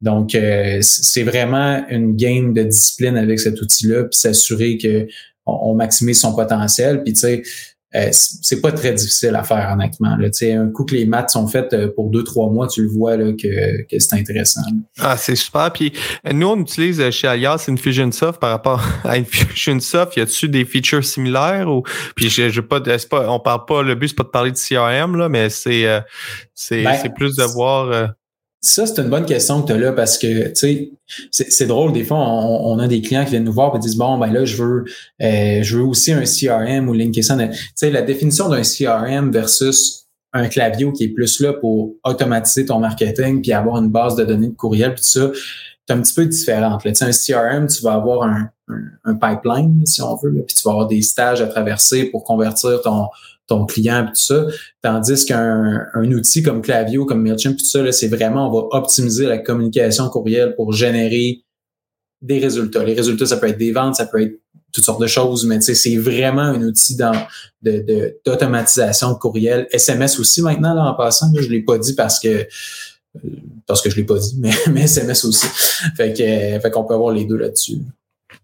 [0.00, 5.06] Donc, euh, c'est vraiment une game de discipline avec cet outil-là, puis s'assurer que
[5.46, 7.02] on, maximise son potentiel.
[7.04, 7.42] Puis, tu sais,
[7.94, 10.16] euh, c'est pas très difficile à faire, honnêtement.
[10.16, 10.28] Là.
[10.42, 13.16] Un coup que les maths sont faites euh, pour deux, trois mois, tu le vois
[13.16, 14.62] là, que, que c'est intéressant.
[14.98, 15.72] Ah, c'est super.
[15.72, 15.92] Puis
[16.32, 20.16] nous, on utilise chez Alias Infusionsoft par rapport à Infusionsoft.
[20.16, 21.84] Y a-tu des features similaires ou
[22.16, 24.58] puis je, je pas, pas, on parle pas, le but c'est pas de parler de
[24.58, 26.00] CRM là, mais c'est euh,
[26.54, 28.14] c'est ben, plus de voir.
[28.60, 30.90] Ça, c'est une bonne question que tu as là parce que, tu sais,
[31.30, 34.18] c'est drôle, des fois, on, a des clients qui viennent nous voir et disent, bon,
[34.18, 34.84] ben là, je veux,
[35.22, 37.48] euh, je veux aussi un CRM ou LinkedIn.
[37.48, 42.66] Tu sais, la définition d'un CRM versus un clavier qui est plus là pour automatiser
[42.66, 45.30] ton marketing puis avoir une base de données de courriel puis tout ça,
[45.86, 46.82] c'est un petit peu différente.
[46.82, 48.50] Tu sais, un CRM, tu vas avoir un,
[49.20, 53.06] pipeline, si on veut, puis tu vas avoir des stages à traverser pour convertir ton,
[53.46, 54.46] ton client et tout ça.
[54.82, 59.26] Tandis qu'un un outil comme Clavio, comme MailChimp, tout ça, c'est vraiment, on va optimiser
[59.26, 61.42] la communication courriel pour générer
[62.22, 62.84] des résultats.
[62.84, 64.40] Les résultats, ça peut être des ventes, ça peut être
[64.72, 67.14] toutes sortes de choses, mais c'est vraiment un outil dans,
[67.62, 69.66] de, d'automatisation de, courriel.
[69.70, 72.46] SMS aussi maintenant, là, en passant, je ne l'ai pas dit parce que
[73.66, 75.46] parce que je l'ai pas dit, mais, mais SMS aussi.
[75.96, 77.78] Fait que, fait qu'on peut avoir les deux là-dessus.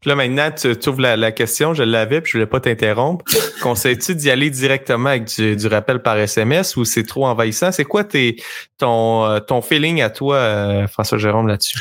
[0.00, 3.24] Puis là, maintenant, tu, ouvres la, question, je l'avais, puis je voulais pas t'interrompre.
[3.62, 7.72] Conseilles-tu d'y aller directement avec du, rappel par SMS ou c'est trop envahissant?
[7.72, 11.78] C'est quoi ton, euh, ton feeling à toi, euh, François Jérôme, là-dessus?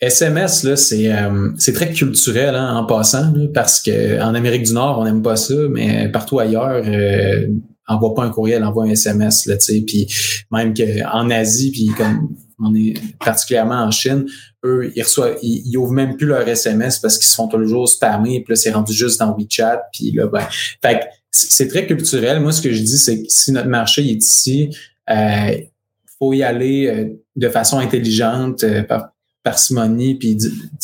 [0.00, 4.72] SMS, là, c'est, euh, c'est très culturel hein, en passant, parce que en Amérique du
[4.72, 7.48] Nord, on n'aime pas ça, mais partout ailleurs, euh,
[7.88, 9.84] envoie pas un courriel, envoie un SMS, là, tu sais.
[9.84, 10.06] Puis
[10.52, 12.28] même qu'en Asie, puis comme
[12.60, 14.26] on est particulièrement en Chine,
[14.64, 18.42] eux, ils reçoivent, ils, ouvrent même plus leur SMS parce qu'ils se font toujours spammer,
[18.42, 20.46] puis là, c'est rendu juste dans WeChat, puis là, ben,
[20.82, 22.40] fait c'est très culturel.
[22.40, 24.74] Moi, ce que je dis, c'est que si notre marché est ici,
[25.10, 25.56] euh,
[26.18, 29.10] faut y aller euh, de façon intelligente, euh, par
[29.44, 30.36] parcimonie, puis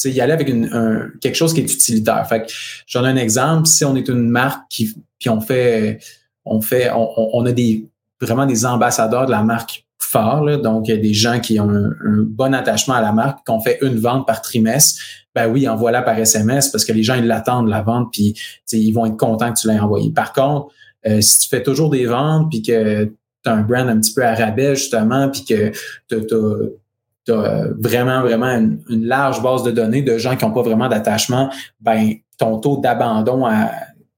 [0.05, 2.27] y aller avec une, un, quelque chose qui est utilitaire.
[2.29, 2.53] Fait que
[2.87, 3.67] j'en ai un exemple.
[3.67, 5.99] Si on est une marque qui, puis on fait,
[6.45, 7.87] on fait, on, on a des
[8.21, 9.84] vraiment des ambassadeurs de la marque
[10.14, 10.59] fort.
[10.59, 13.61] Donc, il y a des gens qui ont un, bon attachement à la marque, qu'on
[13.61, 15.00] fait une vente par trimestre.
[15.35, 18.35] Ben oui, envoie-la par SMS parce que les gens, ils l'attendent, la vente, puis
[18.72, 20.11] ils vont être contents que tu l'aies envoyé.
[20.11, 20.68] Par contre,
[21.07, 24.14] euh, si tu fais toujours des ventes, puis que tu as un brand un petit
[24.14, 25.72] peu à rabais, justement, puis que
[26.09, 28.46] tu as, vraiment, vraiment
[28.88, 31.50] une, large base de données de gens qui n'ont pas vraiment d'attachement,
[31.81, 33.46] ben ton taux d'abandon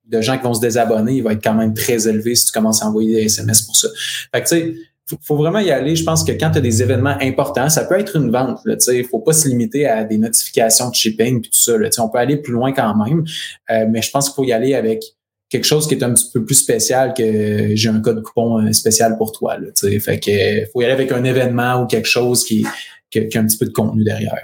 [0.06, 2.52] de gens qui vont se désabonner, il va être quand même très élevé si tu
[2.52, 3.88] commences à envoyer des SMS pour ça.
[4.32, 4.74] Fait que tu sais,
[5.09, 5.97] faut, faut vraiment y aller.
[5.97, 8.61] Je pense que quand tu as des événements importants, ça peut être une vente.
[8.64, 11.79] Il ne faut pas se limiter à des notifications de shipping et tout ça.
[11.79, 13.25] Là, on peut aller plus loin quand même,
[13.71, 15.03] euh, mais je pense qu'il faut y aller avec
[15.49, 18.73] quelque chose qui est un petit peu plus spécial que j'ai un code coupon euh,
[18.73, 19.57] spécial pour toi.
[19.59, 19.69] Là,
[20.01, 22.66] fait que faut y aller avec un événement ou quelque chose qui,
[23.11, 24.35] qui a un petit peu de contenu derrière.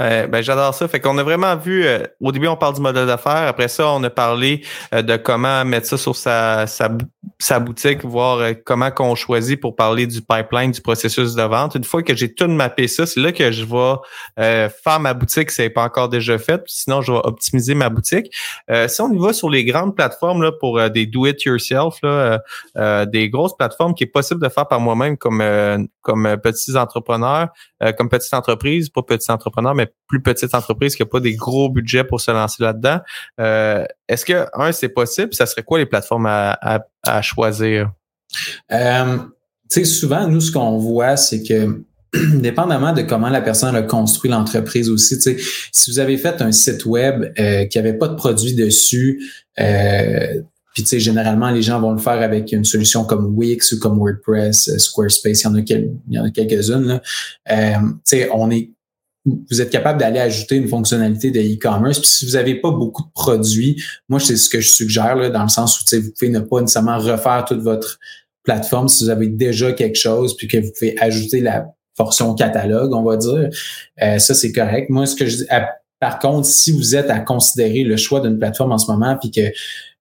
[0.00, 0.88] Euh, ben, j'adore ça.
[0.88, 3.46] Fait qu'on a vraiment vu, euh, au début, on parle du modèle d'affaires.
[3.48, 6.90] Après ça, on a parlé euh, de comment mettre ça sur sa, sa,
[7.38, 11.76] sa boutique, voir comment qu'on choisit pour parler du pipeline, du processus de vente.
[11.76, 15.50] Une fois que j'ai tout mappé ça, c'est là que je vais faire ma boutique
[15.50, 16.62] si n'est pas encore déjà fait.
[16.66, 18.34] Sinon, je vais optimiser ma boutique.
[18.88, 22.00] si on y va sur les grandes plateformes là, pour des do-it-yourself,
[23.06, 25.42] des grosses plateformes qui est possible de faire par moi-même comme,
[26.02, 27.48] comme petits entrepreneurs,
[27.96, 31.68] comme petite entreprise, pas petits entrepreneurs, mais plus petite entreprise qui n'a pas des gros
[31.70, 33.00] budgets pour se lancer là-dedans.
[33.40, 35.34] Euh, est-ce que, un, c'est possible?
[35.34, 37.90] Ça serait quoi les plateformes à, choisir?
[38.72, 39.18] Euh,
[39.84, 41.82] souvent, nous, ce qu'on voit, c'est que
[42.34, 46.86] dépendamment de comment la personne a construit l'entreprise aussi, si vous avez fait un site
[46.86, 49.20] web euh, qui n'avait pas de produit dessus,
[50.74, 54.76] puis, généralement, les gens vont le faire avec une solution comme Wix ou comme WordPress,
[54.78, 57.00] Squarespace, il y en a, quelques-unes.
[58.32, 58.70] On est
[59.24, 61.98] vous êtes capable d'aller ajouter une fonctionnalité de e-commerce.
[61.98, 65.30] Puis si vous n'avez pas beaucoup de produits, moi, c'est ce que je suggère là,
[65.30, 67.98] dans le sens où vous pouvez ne pas nécessairement refaire toute votre
[68.42, 72.92] plateforme si vous avez déjà quelque chose, puis que vous pouvez ajouter la portion catalogue,
[72.92, 73.48] on va dire.
[74.02, 74.90] Euh, ça, c'est correct.
[74.90, 75.46] Moi, ce que je dis,
[76.00, 79.30] Par contre, si vous êtes à considérer le choix d'une plateforme en ce moment, puis
[79.30, 79.52] que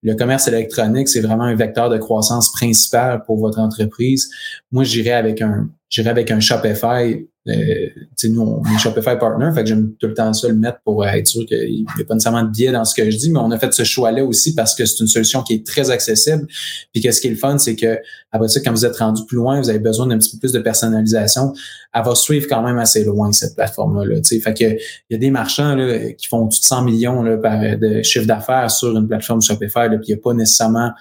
[0.04, 4.30] le commerce électronique, c'est vraiment un vecteur de croissance principal pour votre entreprise,
[4.72, 7.89] moi, j'irais avec un, j'irais avec un Shopify euh,
[8.30, 11.06] nous, on est Shopify Partner, fait que j'aime tout le temps ça le mettre pour
[11.06, 13.39] être sûr qu'il n'y a pas nécessairement de biais dans ce que je dis, mais
[13.39, 16.48] on a fait ce choix-là aussi parce que c'est une solution qui est très accessible.
[16.94, 17.98] Puis que ce qui est le fun, c'est que
[18.32, 20.54] après ça, quand vous êtes rendu plus loin, vous avez besoin d'un petit peu plus
[20.54, 21.54] de personnalisation.
[21.94, 24.06] Elle va suivre quand même assez loin, cette plateforme-là.
[24.06, 27.24] Là, fait que il y a des marchands là, qui font tout de 100 millions
[27.24, 30.91] là, par, de chiffre d'affaires sur une plateforme Shopify, puis il n'y a pas nécessairement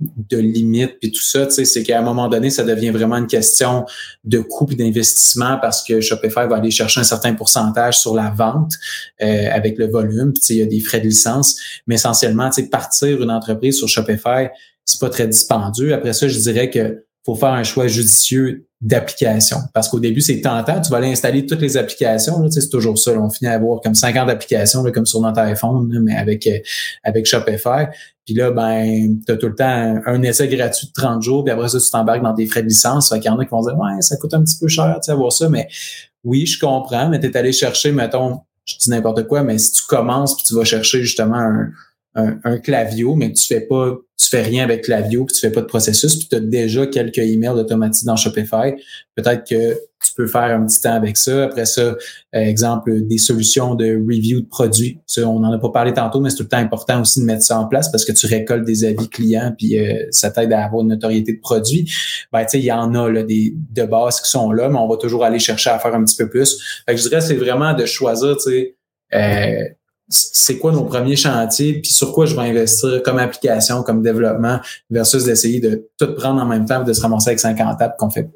[0.00, 3.16] de limites puis tout ça, tu sais, c'est qu'à un moment donné, ça devient vraiment
[3.16, 3.86] une question
[4.24, 8.30] de coût et d'investissement parce que Shopify va aller chercher un certain pourcentage sur la
[8.30, 8.74] vente
[9.22, 12.62] euh, avec le volume, puis il y a des frais de licence, mais essentiellement, tu
[12.62, 14.48] sais, partir une entreprise sur Shopify,
[14.84, 15.94] c'est pas très dispendieux.
[15.94, 19.58] Après ça, je dirais que faut faire un choix judicieux d'applications.
[19.74, 20.80] Parce qu'au début, c'est tentant.
[20.80, 22.40] Tu vas aller installer toutes les applications.
[22.40, 23.12] Là, c'est toujours ça.
[23.12, 26.58] on finit à avoir comme 50 applications, comme sur notre iPhone, mais avec, euh,
[27.02, 27.86] avec Shopify.
[28.26, 31.52] Puis là, ben, tu as tout le temps un, essai gratuit de 30 jours, puis
[31.52, 33.08] après ça, tu t'embarques dans des frais de licence.
[33.08, 34.96] Fait qu'il y en a qui vont dire Ouais, ça coûte un petit peu cher,
[34.96, 35.68] tu sais, avoir ça, mais
[36.24, 39.70] oui, je comprends, mais tu es allé chercher, mettons, je dis n'importe quoi, mais si
[39.70, 41.36] tu commences puis tu vas chercher justement
[42.16, 45.52] un, un, clavio, mais tu fais pas, tu fais rien avec clavio, puis tu fais
[45.52, 48.74] pas de processus, puis tu as déjà quelques emails automatisés dans Shopify,
[49.14, 51.44] peut-être que tu peux faire un petit temps avec ça.
[51.44, 51.96] Après ça, euh,
[52.32, 54.98] exemple, des solutions de review de produits.
[55.18, 57.42] On n'en a pas parlé tantôt, mais c'est tout le temps important aussi de mettre
[57.42, 60.64] ça en place parce que tu récoltes des avis clients, puis euh, ça t'aide à
[60.64, 61.90] avoir une notoriété de produit.
[62.32, 64.78] Ben, tu sais, il y en a là, des de base qui sont là, mais
[64.78, 66.82] on va toujours aller chercher à faire un petit peu plus.
[66.86, 68.76] Fait que je dirais, c'est vraiment de choisir, tu sais,
[69.14, 69.64] euh,
[70.08, 74.60] c'est quoi nos premiers chantiers, puis sur quoi je vais investir comme application, comme développement,
[74.88, 78.10] versus d'essayer de tout prendre en même temps de se ramasser avec 50 apps qu'on
[78.10, 78.28] fait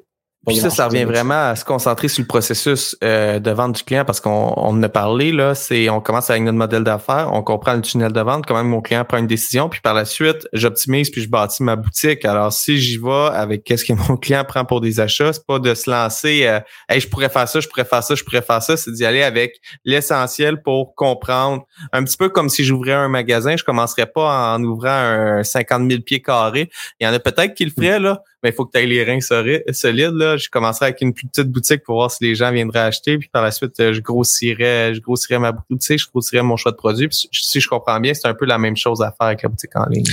[0.46, 3.82] puis ça, ça revient vraiment à se concentrer sur le processus euh, de vente du
[3.82, 7.28] client parce qu'on on en a parlé, là, c'est on commence avec notre modèle d'affaires,
[7.34, 10.06] on comprend le tunnel de vente, comment mon client prend une décision, puis par la
[10.06, 12.24] suite, j'optimise puis je bâtis ma boutique.
[12.24, 15.58] Alors, si j'y vais avec qu'est-ce que mon client prend pour des achats, c'est pas
[15.58, 18.42] de se lancer euh, Hey, je pourrais faire ça, je pourrais faire ça, je pourrais
[18.42, 21.64] faire ça, c'est d'y aller avec l'essentiel pour comprendre.
[21.92, 25.90] Un petit peu comme si j'ouvrais un magasin, je commencerais pas en ouvrant un 50
[25.90, 26.70] 000 pieds carrés.
[26.98, 28.86] Il y en a peut-être qui le feraient, là, mais il faut que tu aies
[28.86, 30.14] les reins solides.
[30.14, 30.36] Là.
[30.36, 33.18] Je commencerai avec une plus petite boutique pour voir si les gens viendraient acheter.
[33.18, 36.76] Puis par la suite, euh, je grossirais, je ma boutique, je grossirais mon choix de
[36.76, 37.08] produit.
[37.08, 39.48] Puis, si je comprends bien, c'est un peu la même chose à faire avec la
[39.48, 40.04] boutique en ligne.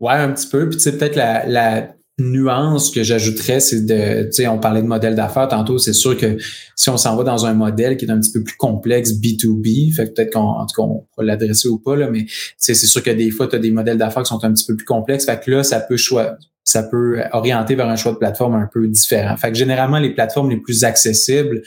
[0.00, 0.68] Ouais, un petit peu.
[0.68, 4.86] Puis tu sais, peut-être la, nuance que j'ajouterais, c'est de, tu sais, on parlait de
[4.86, 6.38] modèle d'affaires tantôt, c'est sûr que
[6.74, 9.94] si on s'en va dans un modèle qui est un petit peu plus complexe, B2B,
[9.94, 12.24] fait peut-être qu'on, en l'adresser ou pas, là, mais
[12.56, 14.76] c'est sûr que des fois, tu as des modèles d'affaires qui sont un petit peu
[14.76, 16.36] plus complexes, fait que là, ça peut choisir,
[16.66, 19.36] ça peut orienter vers un choix de plateforme un peu différent.
[19.36, 21.62] Fait que généralement, les plateformes les plus accessibles,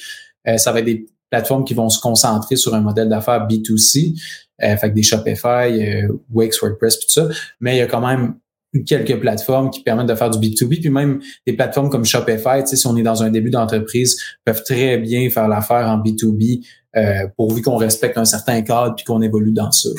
[0.48, 4.20] euh, ça va être des plateformes qui vont se concentrer sur un modèle d'affaires B2C,
[4.62, 7.30] euh, fait que des Shopify, euh, Wix, WordPress, tout ça.
[7.62, 8.36] Mais il y a quand même
[8.86, 12.86] quelques plateformes qui permettent de faire du B2B, puis même des plateformes comme Shopify, si
[12.86, 17.62] on est dans un début d'entreprise, peuvent très bien faire l'affaire en B2B, euh, pourvu
[17.62, 19.90] qu'on respecte un certain cadre puis qu'on évolue dans ça.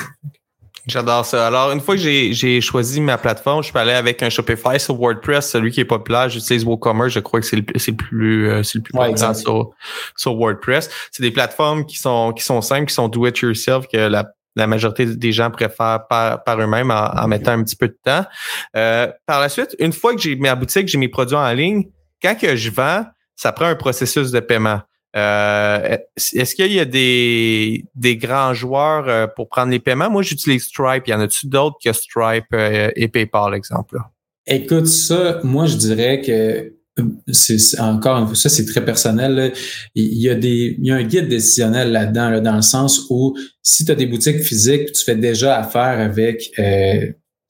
[0.91, 1.47] J'adore ça.
[1.47, 4.99] Alors, une fois que j'ai choisi ma plateforme, je peux aller avec un Shopify sur
[4.99, 6.29] WordPress, celui qui est populaire.
[6.29, 9.71] J'utilise WooCommerce, je crois que c'est le, le, plus, euh, c'est le plus populaire sur,
[10.17, 10.91] sur WordPress.
[11.13, 15.07] C'est des plateformes qui sont, qui sont simples, qui sont do-it-yourself, que la, la majorité
[15.07, 18.25] des gens préfèrent par, par eux-mêmes en, mettant un petit peu de temps.
[18.77, 21.85] Euh, par la suite, une fois que j'ai ma boutique, j'ai mes produits en ligne,
[22.21, 23.05] quand que je vends,
[23.37, 24.81] ça prend un processus de paiement.
[25.17, 30.11] Euh, est-ce qu'il y a des, des grands joueurs euh, pour prendre les paiements?
[30.11, 31.09] Moi, j'utilise Stripe.
[31.09, 33.99] Y en a-tu d'autres que Stripe euh, et PayPal, exemple?
[34.47, 36.75] Écoute, ça, moi, je dirais que
[37.33, 39.53] c'est encore une fois, ça, c'est très personnel.
[39.95, 43.37] Il, y a des, il y a un guide décisionnel là-dedans, dans le sens où
[43.63, 46.53] si tu as des boutiques physiques, tu fais déjà affaire avec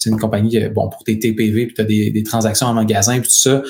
[0.06, 3.28] une compagnie, bon, pour tes TPV, puis tu as des, des, transactions en magasin, puis
[3.28, 3.62] tout ça,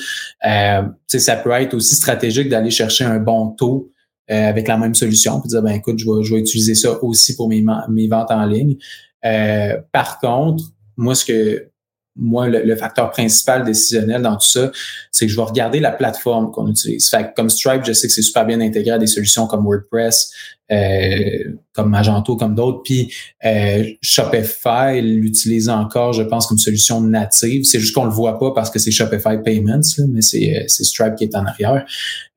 [0.45, 3.91] euh, ça peut être aussi stratégique d'aller chercher un bon taux
[4.29, 7.03] euh, avec la même solution, puis dire, ben écoute, je vais, je vais utiliser ça
[7.03, 8.77] aussi pour mes, mes ventes en ligne.
[9.25, 10.63] Euh, par contre,
[10.95, 11.70] moi, ce que
[12.15, 14.71] moi, le, facteur principal décisionnel dans tout ça,
[15.11, 17.09] c'est que je vais regarder la plateforme qu'on utilise.
[17.09, 20.31] Fait comme Stripe, je sais que c'est super bien intégré à des solutions comme WordPress,
[20.71, 22.81] euh, comme Magento, comme d'autres.
[22.83, 23.13] Puis
[23.45, 27.63] euh, Shopify l'utilise encore, je pense, comme solution native.
[27.63, 31.25] C'est juste qu'on le voit pas parce que c'est Shopify Payments, mais c'est Stripe qui
[31.25, 31.85] est en arrière.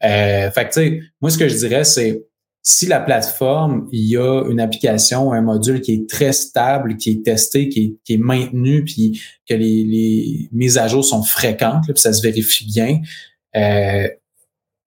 [0.04, 2.24] Euh, fait que, tu sais, moi, ce que je dirais, c'est
[2.66, 7.10] si la plateforme, il y a une application, un module qui est très stable, qui
[7.10, 12.00] est testé, qui est, maintenu, puis que les, les, mises à jour sont fréquentes, puis
[12.00, 13.00] ça se vérifie bien,
[13.54, 14.08] euh,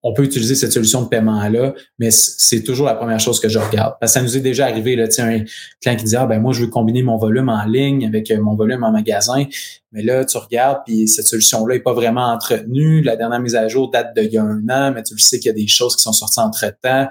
[0.08, 3.60] on peut utiliser cette solution de paiement-là, mais c'est toujours la première chose que je
[3.60, 3.96] regarde.
[4.00, 5.44] Parce que ça nous est déjà arrivé, là, un
[5.82, 8.42] client qui dit, ah, ben, moi, je veux combiner mon volume en ligne avec euh,
[8.42, 9.44] mon volume en magasin.
[9.92, 13.02] Mais là, tu regardes, puis cette solution-là n'est pas vraiment entretenue.
[13.02, 15.40] La dernière mise à jour date d'il y a un an, mais tu le sais
[15.40, 17.10] qu'il y a des choses qui sont sorties entre-temps.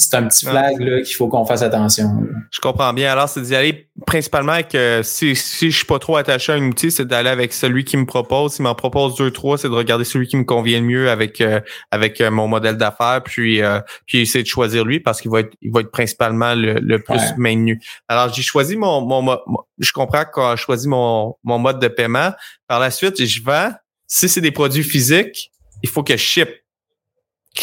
[0.00, 2.24] C'est un petit flag là, qu'il faut qu'on fasse attention.
[2.50, 3.12] Je comprends bien.
[3.12, 6.54] Alors, c'est d'y aller principalement avec euh, si, si je suis pas trop attaché à
[6.54, 8.54] un outil, c'est d'aller avec celui qui me propose.
[8.54, 11.42] S'il m'en propose deux, trois, c'est de regarder celui qui me convient le mieux avec
[11.42, 11.60] euh,
[11.90, 13.60] avec euh, mon modèle d'affaires, puis
[14.06, 17.20] puis essayer de choisir lui parce qu'il va être il va être principalement le, plus
[17.36, 17.78] maintenu.
[18.08, 19.38] Alors, j'ai choisi mon, mon,
[19.78, 22.32] je comprends quand j'ai choisi mon, mon mode de paiement.
[22.68, 23.70] Par la suite, je vends.
[24.06, 26.48] Si c'est des produits physiques, il faut que je ship.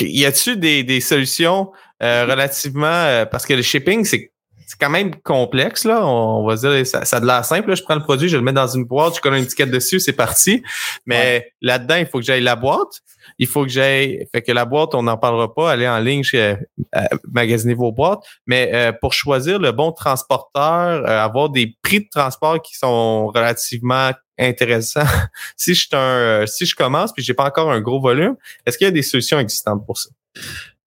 [0.02, 1.72] Y a-t-il des, des solutions
[2.04, 4.32] euh, relativement euh, parce que le shipping, c'est
[4.68, 6.06] c'est quand même complexe, là.
[6.06, 7.70] On, va dire, ça, ça a de l'air simple.
[7.70, 7.76] Là.
[7.76, 10.02] Je prends le produit, je le mets dans une boîte, je colle une étiquette dessus,
[10.02, 10.62] c'est parti.
[11.06, 13.02] Mais là-dedans, il faut que j'aille la boîte.
[13.40, 14.28] Il faut que j'aille.
[14.34, 16.58] Fait que la boîte, on n'en parlera pas, aller en ligne chez
[16.96, 17.02] euh,
[17.32, 18.24] magasiner vos boîtes.
[18.46, 25.06] Mais pour choisir le bon transporteur, avoir des prix de transport qui sont relativement intéressants.
[25.56, 28.78] si je suis un, si je commence puis j'ai pas encore un gros volume, est-ce
[28.78, 30.10] qu'il y a des solutions existantes pour ça?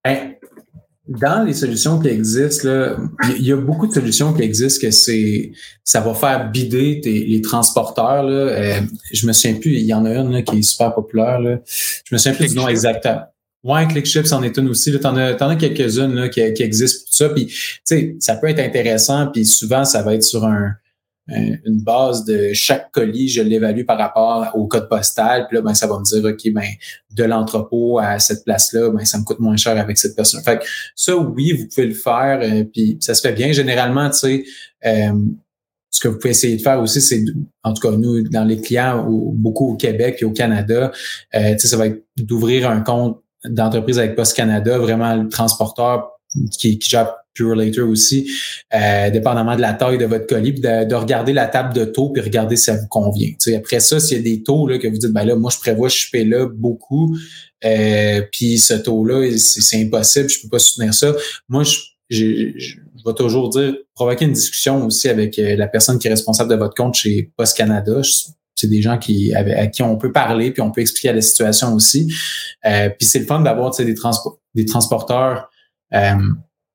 [0.05, 0.35] Ben,
[1.11, 2.69] dans les solutions qui existent,
[3.37, 5.51] il y a beaucoup de solutions qui existent que c'est
[5.83, 8.23] ça va faire bider les transporteurs.
[8.23, 8.33] Là.
[8.33, 8.81] Euh,
[9.13, 11.41] je me souviens plus, il y en a une qui est super populaire.
[11.41, 11.59] Là.
[11.67, 13.23] Je me souviens plus du nom exactement.
[13.63, 14.91] Ouais, ClickShip, c'en est une aussi.
[14.99, 17.29] Tu en as, as quelques-unes qui, qui existent pour ça.
[17.29, 20.73] Puis, ça peut être intéressant, puis souvent, ça va être sur un,
[21.31, 25.47] une base de chaque colis, je l'évalue par rapport au code postal.
[25.49, 26.69] Puis là, ben, ça va me dire, OK, ben,
[27.13, 30.43] de l'entrepôt à cette place-là, ben, ça me coûte moins cher avec cette personne.
[30.43, 30.65] Fait que
[30.95, 33.53] ça, oui, vous pouvez le faire, euh, puis ça se fait bien.
[33.53, 34.45] Généralement, tu sais,
[34.87, 35.13] euh,
[35.91, 37.23] ce que vous pouvez essayer de faire aussi, c'est,
[37.65, 40.93] en tout cas, nous, dans les clients, beaucoup au Québec et au Canada,
[41.35, 46.11] euh, ça va être d'ouvrir un compte d'entreprise avec Post Canada, vraiment le transporteur
[46.59, 46.91] qui, qui
[47.35, 48.31] Pure Later aussi,
[48.75, 52.11] euh, dépendamment de la taille de votre colis, de, de, regarder la table de taux
[52.11, 53.31] puis regarder si ça vous convient.
[53.57, 55.59] après ça, s'il y a des taux là, que vous dites, ben là, moi, je
[55.59, 57.17] prévois je paie là beaucoup,
[57.65, 61.15] euh, puis ce taux-là, c'est impossible, je peux pas soutenir ça.
[61.49, 65.99] Moi, je, je, je, vais toujours dire, provoquer une discussion aussi avec euh, la personne
[65.99, 68.01] qui est responsable de votre compte chez Post Canada.
[68.55, 71.73] C'est des gens qui, à qui on peut parler, puis on peut expliquer la situation
[71.75, 72.13] aussi.
[72.67, 73.95] Euh, puis c'est le fun d'avoir des,
[74.55, 75.49] des transporteurs
[75.95, 76.15] euh,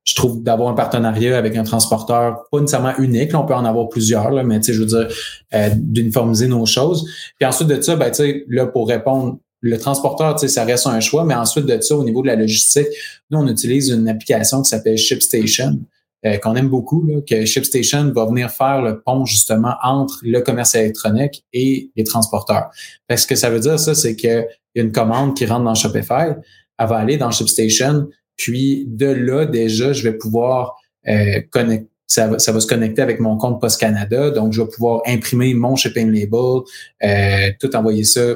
[0.05, 3.89] je trouve d'avoir un partenariat avec un transporteur, pas nécessairement unique, on peut en avoir
[3.89, 5.07] plusieurs, là, mais je veux dire,
[5.55, 7.09] euh, d'uniformiser nos choses.
[7.39, 8.11] Puis ensuite de ça, ben,
[8.47, 12.21] là, pour répondre, le transporteur, ça reste un choix, mais ensuite de ça, au niveau
[12.21, 12.87] de la logistique,
[13.31, 15.79] nous, on utilise une application qui s'appelle ShipStation,
[16.23, 20.39] euh, qu'on aime beaucoup, là, que ShipStation va venir faire le pont justement entre le
[20.41, 22.69] commerce électronique et les transporteurs.
[23.07, 25.47] Parce que ce que ça veut dire, ça, c'est qu'il y a une commande qui
[25.47, 26.35] rentre dans Shopify,
[26.77, 30.75] elle va aller dans ShipStation, puis de là, déjà, je vais pouvoir
[31.07, 31.89] euh, connecter.
[32.07, 34.29] Ça va, ça va se connecter avec mon compte Post Canada.
[34.29, 36.61] Donc, je vais pouvoir imprimer mon shipping label,
[37.03, 38.35] euh, tout envoyer ça,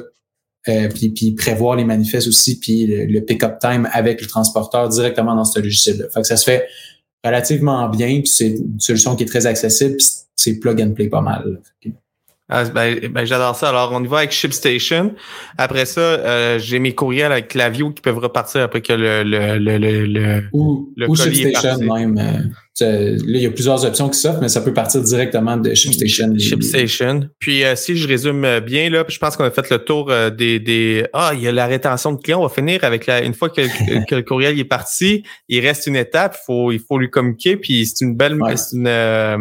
[0.68, 5.36] euh, puis, puis prévoir les manifestes aussi, puis le, pick-up time avec le transporteur directement
[5.36, 6.06] dans ce logiciel-là.
[6.12, 6.66] Fait que ça se fait
[7.24, 11.08] relativement bien, puis c'est une solution qui est très accessible, puis c'est plug and play
[11.08, 11.60] pas mal.
[12.50, 13.68] Ah, ben, ben, j'adore ça.
[13.68, 15.14] Alors, on y va avec ShipStation.
[15.56, 19.58] Après ça, euh, j'ai mes courriels avec Clavio qui peuvent repartir après que le, le,
[19.58, 22.52] le, le, ou, le ou ShipStation même.
[22.82, 25.74] Euh, là, il y a plusieurs options qui s'offrent, mais ça peut partir directement de
[25.74, 26.36] ShipStation.
[26.38, 27.28] ShipStation.
[27.38, 30.30] Puis, euh, si je résume bien, là, je pense qu'on a fait le tour euh,
[30.30, 31.04] des, des.
[31.12, 32.40] Ah, il y a la rétention de clients.
[32.40, 33.22] On va finir avec la.
[33.22, 33.62] Une fois que,
[34.06, 36.36] que le courriel est parti, il reste une étape.
[36.40, 37.56] Il faut, il faut lui communiquer.
[37.56, 39.36] Puis, c'est une belle, c'est une, euh,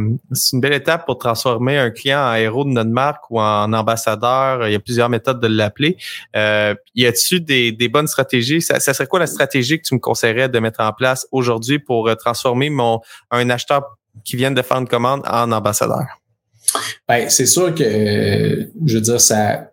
[0.53, 4.67] belle étape pour transformer un client en héros de notre marque ou en ambassadeur.
[4.67, 5.97] Il y a plusieurs méthodes de l'appeler.
[6.35, 8.61] Euh, y a-tu des, des bonnes stratégies?
[8.61, 11.79] Ça, ça serait quoi la stratégie que tu me conseillerais de mettre en place aujourd'hui
[11.79, 12.99] pour transformer mon
[13.31, 13.83] un acheteur
[14.23, 16.05] qui vient de faire une commande en ambassadeur?
[17.07, 19.71] Ben, c'est sûr que, je veux dire, ça,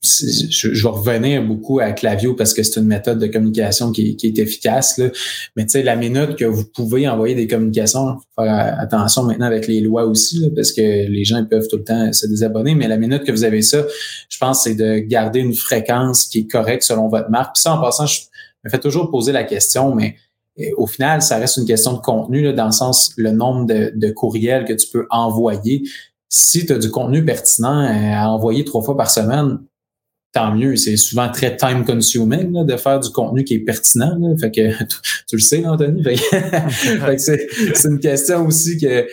[0.00, 4.38] je, vais revenir beaucoup à Clavio parce que c'est une méthode de communication qui, est
[4.38, 4.96] efficace.
[4.98, 5.08] Là.
[5.56, 9.66] Mais tu sais, la minute que vous pouvez envoyer des communications, faire attention maintenant avec
[9.66, 12.74] les lois aussi, parce que les gens peuvent tout le temps se désabonner.
[12.74, 13.84] Mais la minute que vous avez ça,
[14.28, 17.56] je pense c'est de garder une fréquence qui est correcte selon votre marque.
[17.56, 18.20] Puis ça, en passant, je
[18.64, 20.16] me fais toujours poser la question, mais
[20.76, 24.10] au final, ça reste une question de contenu, là, dans le sens le nombre de,
[24.10, 25.82] courriels que tu peux envoyer.
[26.28, 29.58] Si tu as du contenu pertinent euh, à envoyer trois fois par semaine,
[30.32, 30.76] tant mieux.
[30.76, 34.18] C'est souvent très time consuming de faire du contenu qui est pertinent.
[34.38, 34.84] Fait que
[35.28, 36.02] tu, le sais, Anthony?
[37.18, 37.48] c'est,
[37.84, 39.06] une question aussi que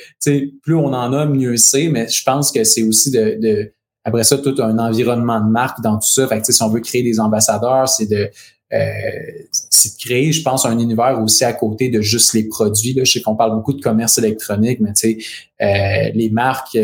[0.62, 3.72] plus on en a, mieux c'est, mais je pense que c'est aussi de, de
[4.04, 6.28] après ça, tout un environnement de marque dans tout ça.
[6.28, 8.30] Fait que, si on veut créer des ambassadeurs, c'est de
[8.72, 12.94] c'est de créer, je pense, un univers aussi à côté de juste les produits.
[12.94, 13.04] Là.
[13.04, 15.22] Je sais qu'on parle beaucoup de commerce électronique, mais tu
[15.60, 16.78] sais, les marques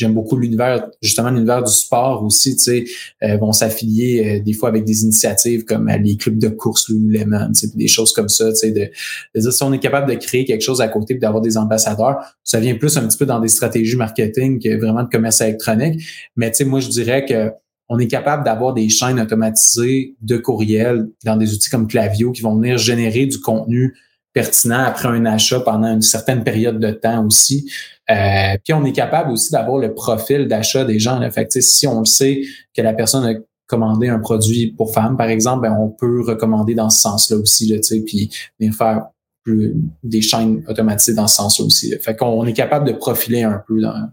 [0.00, 2.84] J'aime beaucoup l'univers, justement l'univers du sport aussi, tu sais,
[3.22, 6.88] euh, vont s'affilier euh, des fois avec des initiatives comme euh, les clubs de course
[6.88, 8.88] Lululemon, tu sais, des choses comme ça, tu sais, de,
[9.34, 12.16] de, dire si on est capable de créer quelque chose à côté d'avoir des ambassadeurs,
[12.42, 16.02] ça vient plus un petit peu dans des stratégies marketing que vraiment de commerce électronique.
[16.34, 17.50] Mais tu sais, moi je dirais que
[17.90, 22.40] on est capable d'avoir des chaînes automatisées de courriel dans des outils comme Clavio qui
[22.40, 23.96] vont venir générer du contenu
[24.32, 27.68] pertinent après un achat pendant une certaine période de temps aussi.
[28.08, 31.18] Euh, puis on est capable aussi d'avoir le profil d'achat des gens.
[31.18, 31.32] Là.
[31.32, 32.42] Fait si on le sait
[32.76, 33.34] que la personne a
[33.66, 37.66] commandé un produit pour femme, par exemple, ben, on peut recommander dans ce sens-là aussi,
[37.68, 38.30] là, puis
[38.60, 39.06] venir faire
[39.42, 39.74] plus,
[40.04, 41.92] des chaînes automatisées dans ce sens-là aussi.
[42.00, 44.10] Fait qu'on est capable de profiler un peu dans,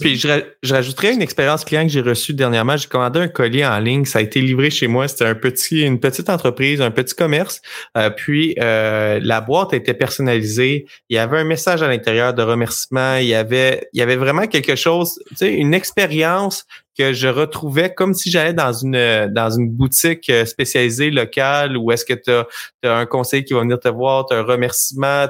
[0.00, 2.76] puis je, rajouterais une expérience client que j'ai reçue dernièrement.
[2.76, 4.04] J'ai commandé un colis en ligne.
[4.04, 5.08] Ça a été livré chez moi.
[5.08, 7.60] C'était un petit, une petite entreprise, un petit commerce.
[7.96, 10.86] Euh, puis euh, la boîte était personnalisée.
[11.08, 13.16] Il y avait un message à l'intérieur de remerciement.
[13.16, 16.66] Il y avait, il y avait vraiment quelque chose, tu sais, une expérience
[17.00, 21.90] que je retrouvais comme si j'allais dans une dans une boutique euh, spécialisée locale où
[21.92, 22.46] est-ce que tu as,
[22.82, 25.26] un conseil qui va venir te voir, tu as un remerciement.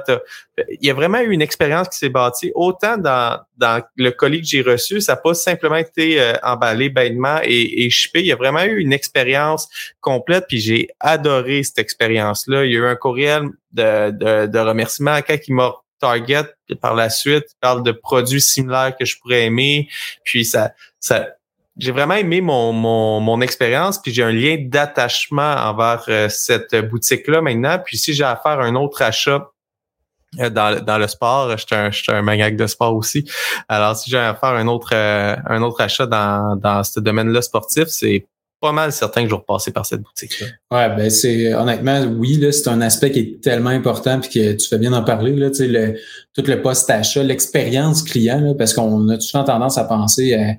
[0.81, 2.51] Il y a vraiment eu une expérience qui s'est bâtie.
[2.55, 6.89] Autant dans, dans le colis que j'ai reçu, ça n'a pas simplement été euh, emballé
[6.89, 7.89] bêtement et, et.
[8.15, 9.69] Il y a vraiment eu une expérience
[10.01, 12.65] complète, puis j'ai adoré cette expérience-là.
[12.65, 16.47] Il y a eu un courriel de, de, de remerciement à qui m'a target
[16.81, 19.87] par la suite parle de produits similaires que je pourrais aimer
[20.23, 21.29] puis ça ça
[21.77, 26.75] j'ai vraiment aimé mon, mon, mon expérience, puis j'ai un lien d'attachement envers euh, cette
[26.89, 27.79] boutique-là maintenant.
[27.83, 29.49] Puis si j'ai à faire un autre achat
[30.39, 33.23] euh, dans, dans le sport, je suis un, un maniaque de sport aussi.
[33.69, 37.41] Alors si j'ai à faire un autre euh, un autre achat dans, dans ce domaine-là
[37.41, 38.25] sportif, c'est
[38.59, 40.47] pas mal certain que je vais repasser par cette boutique-là.
[40.69, 44.51] Ouais, ben c'est honnêtement, oui, là, c'est un aspect qui est tellement important puis que
[44.53, 45.95] tu fais bien d'en parler, là, le,
[46.35, 50.53] tout le post-achat, l'expérience client, là, parce qu'on a souvent tendance à penser à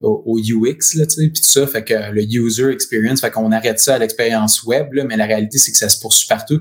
[0.00, 3.96] au, UX, là, puis tout ça, fait que le user experience, fait qu'on arrête ça
[3.96, 6.60] à l'expérience web, là, mais la réalité, c'est que ça se poursuit partout.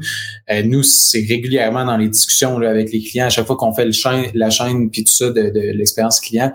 [0.49, 3.73] Euh, nous, c'est régulièrement dans les discussions là, avec les clients, à chaque fois qu'on
[3.73, 6.51] fait le chaîne, la chaîne, puis tout ça de, de l'expérience client,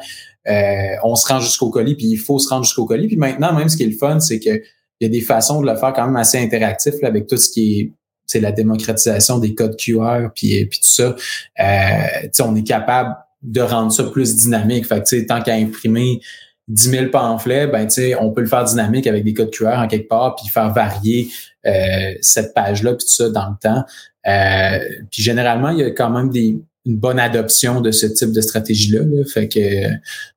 [0.48, 3.06] euh, on se rend jusqu'au colis, puis il faut se rendre jusqu'au colis.
[3.06, 4.60] Puis maintenant, même ce qui est le fun, c'est que
[5.00, 7.36] il y a des façons de le faire quand même assez interactif là, avec tout
[7.36, 7.92] ce qui est
[8.24, 11.16] c'est la démocratisation des codes QR puis, puis tout ça.
[11.60, 14.86] Euh, on est capable de rendre ça plus dynamique.
[14.86, 16.20] Fait que, tant qu'à imprimer
[16.68, 17.88] 10 000 pamphlets, ben,
[18.20, 21.28] on peut le faire dynamique avec des codes QR en quelque part, puis faire varier
[21.66, 23.84] euh, cette page-là, puis tout ça dans le temps.
[24.26, 24.78] Euh,
[25.10, 26.56] puis généralement, il y a quand même des,
[26.86, 29.00] une bonne adoption de ce type de stratégie-là.
[29.32, 29.58] Fait que,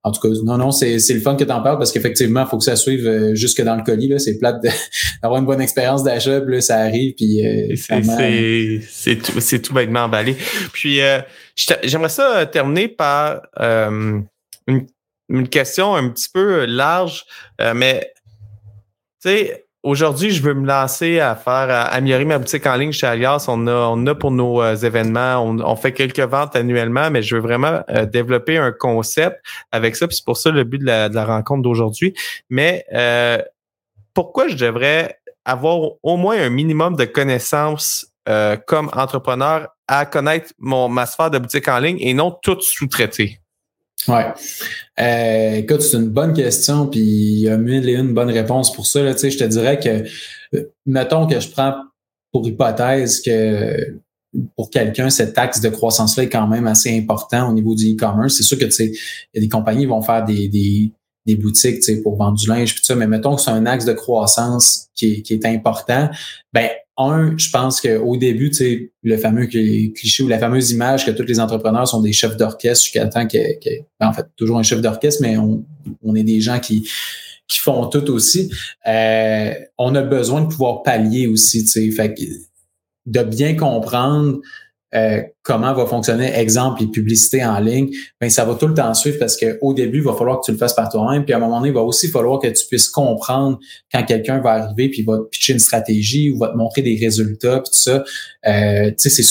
[0.04, 2.48] en tout cas, non, non, c'est, le fun que tu en parles parce qu'effectivement, il
[2.48, 4.08] faut que ça suive euh, jusque dans le colis.
[4.08, 4.18] Là.
[4.18, 4.64] C'est plate
[5.22, 7.44] d'avoir une bonne expérience d'achat, puis là, ça arrive, puis
[7.76, 10.36] c'est, c'est, tout, c'est tout bêtement emballé.
[10.74, 11.00] Puis
[11.84, 13.42] j'aimerais ça terminer par
[14.68, 14.88] une
[15.30, 17.26] une question un petit peu large,
[17.62, 18.14] euh, mais
[19.22, 22.92] tu sais, aujourd'hui, je veux me lancer à faire, à améliorer ma boutique en ligne
[22.92, 23.46] chez Alias.
[23.48, 27.36] On a, on a pour nos euh, événements, on, fait quelques ventes annuellement, mais je
[27.36, 29.38] veux vraiment euh, développer un concept
[29.72, 30.08] avec ça.
[30.08, 32.14] Puis c'est pour ça le but de la, de la rencontre d'aujourd'hui.
[32.50, 32.86] Mais
[34.14, 38.08] pourquoi je devrais avoir au moins un minimum de connaissances
[38.66, 43.40] comme entrepreneur à connaître mon, ma sphère de boutique en ligne et non tout sous-traiter?
[44.08, 44.26] Ouais.
[45.00, 48.72] Euh, écoute, c'est une bonne question, puis il y a mille et une bonnes réponses
[48.72, 49.02] pour ça.
[49.02, 49.14] Là.
[49.14, 50.04] Tu sais, je te dirais que,
[50.56, 51.74] euh, mettons que je prends
[52.32, 54.00] pour hypothèse que
[54.56, 58.36] pour quelqu'un, cet axe de croissance-là est quand même assez important au niveau du e-commerce.
[58.36, 60.92] C'est sûr que tu sais, il y a des compagnies qui vont faire des, des,
[61.26, 63.66] des boutiques tu sais, pour vendre du linge, puis ça, mais mettons que c'est un
[63.66, 66.10] axe de croissance qui est, qui est important.
[66.54, 71.06] Ben, un, je pense qu'au début, tu sais, le fameux cliché ou la fameuse image
[71.06, 73.38] que tous les entrepreneurs sont des chefs d'orchestre jusqu'à temps que,
[74.00, 75.66] ben, en fait, toujours un chef d'orchestre, mais on,
[76.04, 76.88] on est des gens qui,
[77.48, 78.52] qui font tout aussi.
[78.88, 81.92] Euh, on a besoin de pouvoir pallier aussi, tu sais.
[81.92, 82.16] Fait
[83.06, 84.40] de bien comprendre
[84.96, 87.90] euh, comment va fonctionner, exemple, les publicités en ligne,
[88.22, 90.52] ben ça va tout le temps suivre parce qu'au début, il va falloir que tu
[90.52, 91.26] le fasses par toi-même.
[91.26, 93.60] Puis à un moment donné, il va aussi falloir que tu puisses comprendre
[93.92, 96.98] quand quelqu'un va arriver puis va te pitcher une stratégie ou va te montrer des
[97.00, 98.04] résultats puis tout ça.
[98.48, 99.24] Euh, tu sais, c'est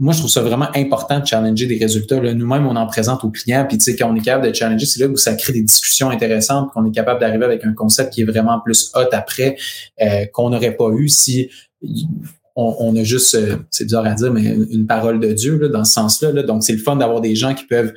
[0.00, 2.18] moi, je trouve ça vraiment important de challenger des résultats.
[2.18, 4.86] Nous-mêmes, on en présente aux clients, puis tu sais, quand on est capable de challenger,
[4.86, 8.14] c'est là où ça crée des discussions intéressantes, qu'on est capable d'arriver avec un concept
[8.14, 9.58] qui est vraiment plus hot après,
[10.00, 11.50] euh, qu'on n'aurait pas eu si
[12.56, 15.84] on, a juste, euh, c'est bizarre à dire, mais une, parole de Dieu là, dans
[15.84, 16.32] ce sens-là.
[16.32, 16.42] Là.
[16.42, 17.92] Donc, c'est le fun d'avoir des gens qui peuvent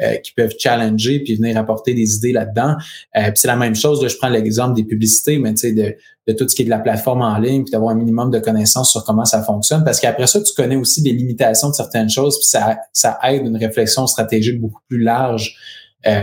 [0.00, 2.76] euh, qui peuvent challenger puis venir apporter des idées là-dedans.
[3.16, 5.94] Euh, c'est la même chose, là, je prends l'exemple des publicités, mais tu sais, de,
[6.26, 8.38] de tout ce qui est de la plateforme en ligne, puis d'avoir un minimum de
[8.38, 9.84] connaissances sur comment ça fonctionne.
[9.84, 13.46] Parce qu'après ça, tu connais aussi des limitations de certaines choses, puis ça, ça aide
[13.46, 15.54] une réflexion stratégique beaucoup plus large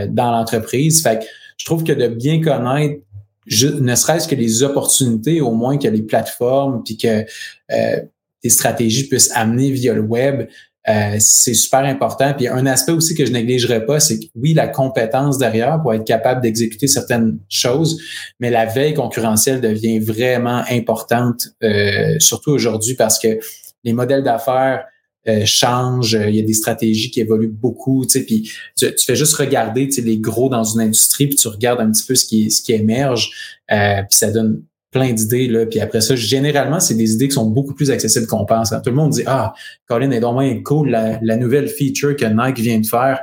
[0.09, 1.03] dans l'entreprise.
[1.03, 1.25] Fait que
[1.57, 3.01] je trouve que de bien connaître
[3.47, 7.25] ne serait-ce que les opportunités, au moins que les plateformes, puis que
[7.71, 8.01] euh,
[8.43, 10.47] des stratégies puissent amener via le web,
[10.87, 12.33] euh, c'est super important.
[12.35, 15.93] Puis un aspect aussi que je négligerais pas, c'est que oui, la compétence derrière pour
[15.93, 17.99] être capable d'exécuter certaines choses,
[18.39, 23.39] mais la veille concurrentielle devient vraiment importante, euh, surtout aujourd'hui parce que
[23.83, 24.85] les modèles d'affaires
[25.27, 28.87] euh, change, euh, il y a des stratégies qui évoluent beaucoup, tu sais, puis tu,
[29.05, 32.05] fais juste regarder, tu sais, les gros dans une industrie, puis tu regardes un petit
[32.05, 33.31] peu ce qui, ce qui émerge,
[33.71, 34.61] euh, puis ça donne
[34.91, 38.27] plein d'idées, là, puis après ça, généralement, c'est des idées qui sont beaucoup plus accessibles
[38.27, 38.69] qu'on pense.
[38.69, 39.53] Tout le monde dit, ah,
[39.87, 43.19] Colin est donc moins cool, la, la nouvelle feature que Nike vient de faire,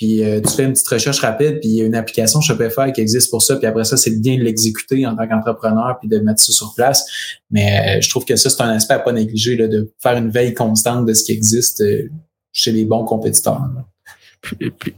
[0.00, 2.90] puis euh, tu fais une petite recherche rapide, puis il y a une application Shopify
[2.90, 6.08] qui existe pour ça, puis après ça, c'est bien de l'exécuter en tant qu'entrepreneur, puis
[6.08, 7.04] de mettre ça sur place.
[7.50, 10.16] Mais euh, je trouve que ça, c'est un aspect à pas négliger, là, de faire
[10.16, 12.08] une veille constante de ce qui existe euh,
[12.50, 13.60] chez les bons compétiteurs.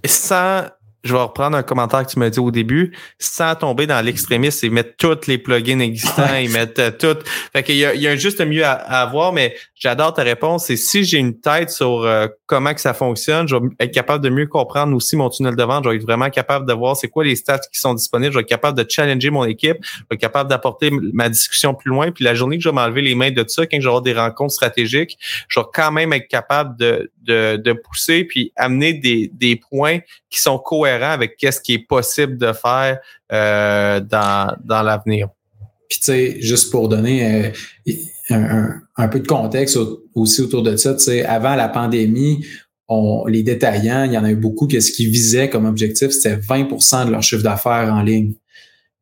[0.07, 0.67] Sans
[1.05, 4.67] je vais reprendre un commentaire que tu m'as dit au début, sans tomber dans l'extrémisme
[4.67, 7.19] ils mettent tous les plugins existants, ils mettent euh, tout.
[7.53, 10.23] Fait qu'il y a, il y a un juste mieux à, avoir, mais j'adore ta
[10.23, 10.67] réponse.
[10.67, 14.23] C'est si j'ai une tête sur euh, comment que ça fonctionne, je vais être capable
[14.23, 15.85] de mieux comprendre aussi mon tunnel de vente.
[15.85, 18.33] Je vais être vraiment capable de voir c'est quoi les stats qui sont disponibles.
[18.33, 19.79] Je vais être capable de challenger mon équipe.
[19.83, 22.11] Je vais être capable d'apporter ma discussion plus loin.
[22.11, 24.55] Puis la journée que je vais m'enlever les mains de ça, quand j'aurai des rencontres
[24.55, 29.57] stratégiques, je vais quand même être capable de, de, de pousser puis amener des, des
[29.57, 30.01] points
[30.31, 32.99] qui sont cohérents avec qu'est-ce qui est possible de faire
[33.33, 35.29] euh, dans, dans l'avenir.
[35.89, 37.53] Puis tu sais, juste pour donner
[38.31, 39.79] euh, un, peu de contexte
[40.15, 42.47] aussi autour de ça, tu sais, avant la pandémie,
[42.89, 46.11] on, les détaillants, il y en a eu beaucoup que ce qu'ils visaient comme objectif,
[46.11, 48.33] c'était 20% de leur chiffre d'affaires en ligne.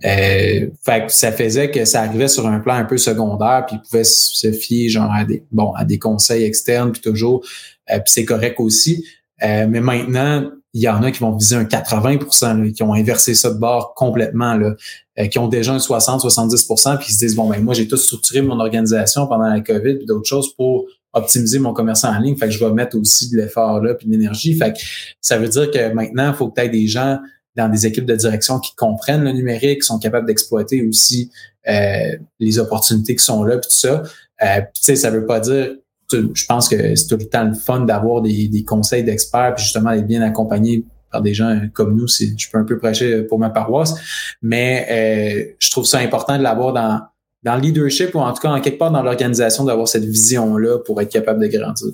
[0.05, 3.77] Euh, fait que ça faisait que ça arrivait sur un plan un peu secondaire, puis
[3.77, 7.45] ils pouvaient se fier genre à des bon à des conseils externes, puis toujours,
[7.91, 9.05] puis c'est correct aussi.
[9.41, 13.51] mais maintenant, il y en a qui vont viser un 80% qui ont inversé ça
[13.51, 14.75] de bord complètement, là,
[15.19, 17.97] euh, qui ont déjà un 60-70% puis ils se disent, bon, ben moi, j'ai tout
[17.97, 22.37] structuré mon organisation pendant la COVID puis d'autres choses pour optimiser mon commerce en ligne.
[22.37, 24.55] Fait que je vais mettre aussi de l'effort là puis de l'énergie.
[24.55, 24.79] Fait que
[25.21, 27.19] ça veut dire que maintenant, il faut aies des gens
[27.57, 31.33] dans des équipes de direction qui comprennent le numérique, qui sont capables d'exploiter aussi
[31.69, 34.05] euh, les opportunités qui sont là, puis tout ça.
[34.43, 35.73] Euh, tu sais, ça veut pas dire
[36.13, 39.93] je pense que c'est tout le temps le fun d'avoir des, conseils d'experts, puis justement
[39.93, 42.07] d'être bien accompagné par des gens comme nous.
[42.09, 43.95] Je peux un peu prêcher pour ma paroisse,
[44.43, 47.01] mais euh, je trouve ça important de l'avoir dans,
[47.43, 50.79] dans le leadership ou en tout cas en quelque part dans l'organisation d'avoir cette vision-là
[50.79, 51.93] pour être capable de grandir.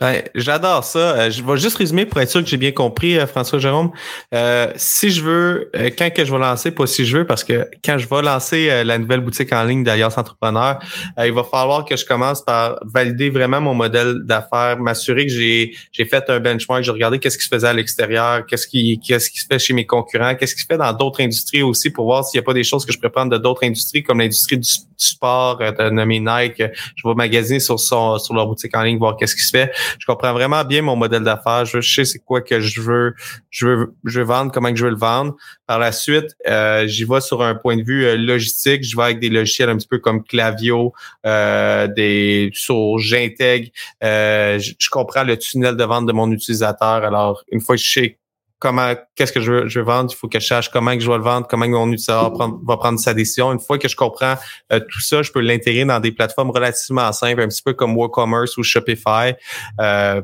[0.00, 0.98] Ouais, J'adore ça.
[0.98, 3.90] Euh, je vais juste résumer pour être sûr que j'ai bien compris, euh, François Jérôme.
[4.32, 7.68] Euh, si je veux, quand que je vais lancer, pas si je veux, parce que
[7.84, 10.78] quand je vais lancer la nouvelle boutique en ligne d'Alliance Entrepreneur,
[11.18, 16.04] il va falloir que je commence par valider vraiment mon modèle d'affaires, m'assurer que j'ai
[16.04, 19.40] fait un benchmark, j'ai regardé qu'est-ce qui se faisait à l'extérieur, qu'est-ce qui qu'est-ce qui
[19.40, 22.24] se fait chez mes concurrents, qu'est-ce qui se fait dans d'autres industries aussi pour voir
[22.24, 24.58] s'il n'y a pas des choses que je pourrais prendre de d'autres industries comme l'industrie
[24.58, 26.62] du, sport, de nommer Nike.
[26.96, 29.70] Je vais magasiner sur son, sur leur boutique en ligne, voir qu'est-ce qui se fait
[29.98, 31.64] je comprends vraiment bien mon modèle d'affaires.
[31.64, 33.14] Je, sais c'est quoi que je veux,
[33.50, 35.34] je veux, je veux vendre, comment que je veux le vendre.
[35.66, 38.84] Par la suite, euh, j'y vais sur un point de vue euh, logistique.
[38.84, 40.92] Je vais avec des logiciels un petit peu comme Clavio,
[41.26, 43.68] euh, des sur j'intègre.
[44.02, 47.04] Euh, je, je comprends le tunnel de vente de mon utilisateur.
[47.04, 48.17] Alors, une fois que je sais
[48.58, 51.00] comment, qu'est-ce que je veux, je veux vendre, il faut que je sache comment que
[51.00, 52.32] je vais le vendre, comment mon utilisateur
[52.66, 53.52] va prendre sa décision.
[53.52, 54.34] Une fois que je comprends
[54.72, 57.96] euh, tout ça, je peux l'intégrer dans des plateformes relativement simples, un petit peu comme
[57.96, 59.34] WooCommerce ou Shopify.
[59.80, 60.22] Euh,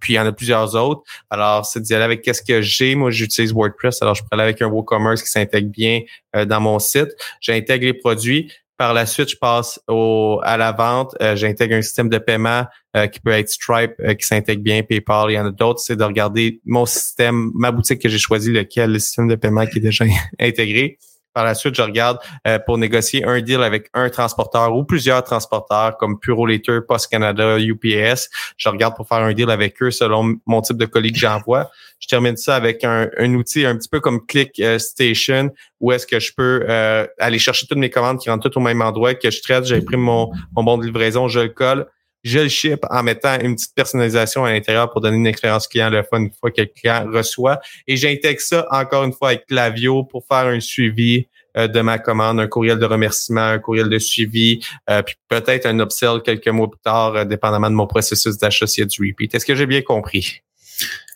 [0.00, 1.02] puis il y en a plusieurs autres.
[1.30, 2.94] Alors, c'est d'y aller avec qu'est-ce que j'ai.
[2.94, 6.00] Moi, j'utilise WordPress, alors je peux aller avec un WooCommerce qui s'intègre bien
[6.34, 7.10] euh, dans mon site.
[7.40, 8.50] J'intègre les produits.
[8.76, 11.14] Par la suite, je passe au, à la vente.
[11.22, 12.64] Euh, j'intègre un système de paiement
[12.94, 15.30] euh, qui peut être Stripe, euh, qui s'intègre bien, PayPal.
[15.30, 15.80] Il y en a d'autres.
[15.80, 19.64] C'est de regarder mon système, ma boutique que j'ai choisi, lequel le système de paiement
[19.64, 20.04] qui est déjà
[20.38, 20.98] intégré.
[21.36, 25.22] Par la suite, je regarde euh, pour négocier un deal avec un transporteur ou plusieurs
[25.22, 28.30] transporteurs comme Purolator, Post Canada, UPS.
[28.56, 31.70] Je regarde pour faire un deal avec eux selon mon type de colis que j'envoie.
[32.00, 36.06] Je termine ça avec un, outil un petit peu comme Click euh, Station où est-ce
[36.06, 39.14] que je peux euh, aller chercher toutes mes commandes qui rentrent toutes au même endroit,
[39.14, 41.86] que je traite, j'imprime mon, mon bon de livraison, je le colle
[42.26, 45.90] je le ship en mettant une petite personnalisation à l'intérieur pour donner une expérience client
[45.90, 47.60] le fun une fois que le client reçoit.
[47.86, 52.38] Et j'intègre ça encore une fois avec Clavio pour faire un suivi de ma commande,
[52.40, 54.60] un courriel de remerciement, un courriel de suivi,
[55.06, 58.84] puis peut-être un upsell quelques mois plus tard, dépendamment de mon processus d'achat s'il y
[58.84, 59.34] a du repeat.
[59.34, 60.42] Est-ce que j'ai bien compris?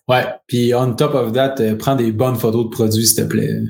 [0.08, 3.60] Ouais, puis on top of that, prends des bonnes photos de produits, s'il te plaît.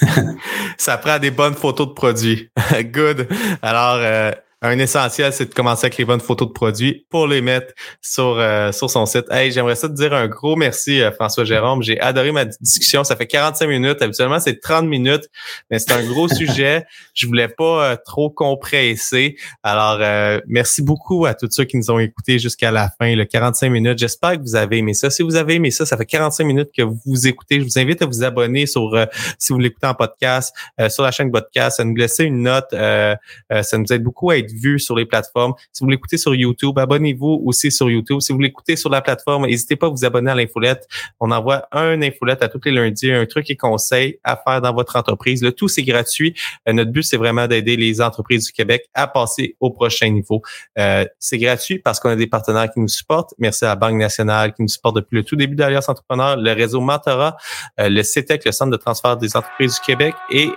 [0.78, 2.50] Ça prend des bonnes photos de produits.
[2.92, 3.26] Good.
[3.62, 7.72] Alors, un essentiel, c'est de commencer avec les bonnes photos de produits pour les mettre
[8.02, 9.24] sur, euh, sur son site.
[9.30, 11.82] Hey, j'aimerais ça te dire un gros merci, euh, François Jérôme.
[11.82, 13.02] J'ai adoré ma discussion.
[13.02, 14.02] Ça fait 45 minutes.
[14.02, 15.30] Habituellement, c'est 30 minutes,
[15.70, 16.84] mais c'est un gros sujet.
[17.14, 19.36] Je voulais pas euh, trop compresser.
[19.62, 19.98] Alors,
[20.46, 23.98] merci beaucoup à tous ceux qui nous ont écoutés jusqu'à la fin, le 45 minutes.
[23.98, 25.08] J'espère que vous avez aimé ça.
[25.08, 27.60] Si vous avez aimé ça, ça fait 45 minutes que vous écoutez.
[27.60, 29.06] Je vous invite à vous abonner sur,
[29.38, 30.54] si vous l'écoutez en podcast,
[30.88, 32.66] sur la chaîne podcast, à nous laisser une note.
[32.70, 35.54] ça nous aide beaucoup à être vu sur les plateformes.
[35.72, 38.20] Si vous l'écoutez sur YouTube, abonnez-vous aussi sur YouTube.
[38.20, 40.86] Si vous l'écoutez sur la plateforme, n'hésitez pas à vous abonner à l'infolette.
[41.20, 44.72] On envoie un infolette à tous les lundis, un truc et conseil à faire dans
[44.72, 45.42] votre entreprise.
[45.42, 46.34] Le tout, c'est gratuit.
[46.68, 50.42] Euh, notre but, c'est vraiment d'aider les entreprises du Québec à passer au prochain niveau.
[50.78, 53.34] Euh, c'est gratuit parce qu'on a des partenaires qui nous supportent.
[53.38, 56.52] Merci à la Banque nationale qui nous supporte depuis le tout début d'Alliance Entrepreneur, le
[56.52, 57.36] réseau Mentora,
[57.78, 60.50] euh, le CETEC, le Centre de transfert des entreprises du Québec et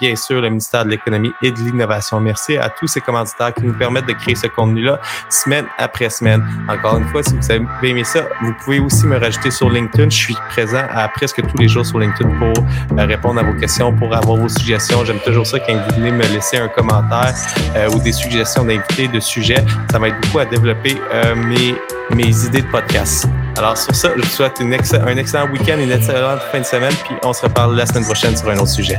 [0.00, 2.20] bien sûr le ministère de l'Économie et de l'Innovation.
[2.20, 6.44] Merci à tous ces commanditaires qui nous permettent de créer ce contenu-là semaine après semaine.
[6.68, 10.10] Encore une fois, si vous avez aimé ça, vous pouvez aussi me rajouter sur LinkedIn.
[10.10, 12.64] Je suis présent à presque tous les jours sur LinkedIn pour
[12.98, 15.04] euh, répondre à vos questions, pour avoir vos suggestions.
[15.04, 17.34] J'aime toujours ça quand vous venez me laisser un commentaire
[17.76, 19.64] euh, ou des suggestions d'invités, de sujets.
[19.90, 21.74] Ça m'aide beaucoup à développer euh, mes,
[22.14, 23.26] mes idées de podcast.
[23.56, 27.14] Alors sur ça, je vous souhaite un excellent week-end, une excellente fin de semaine, puis
[27.22, 28.98] on se reparle la semaine prochaine sur un autre sujet.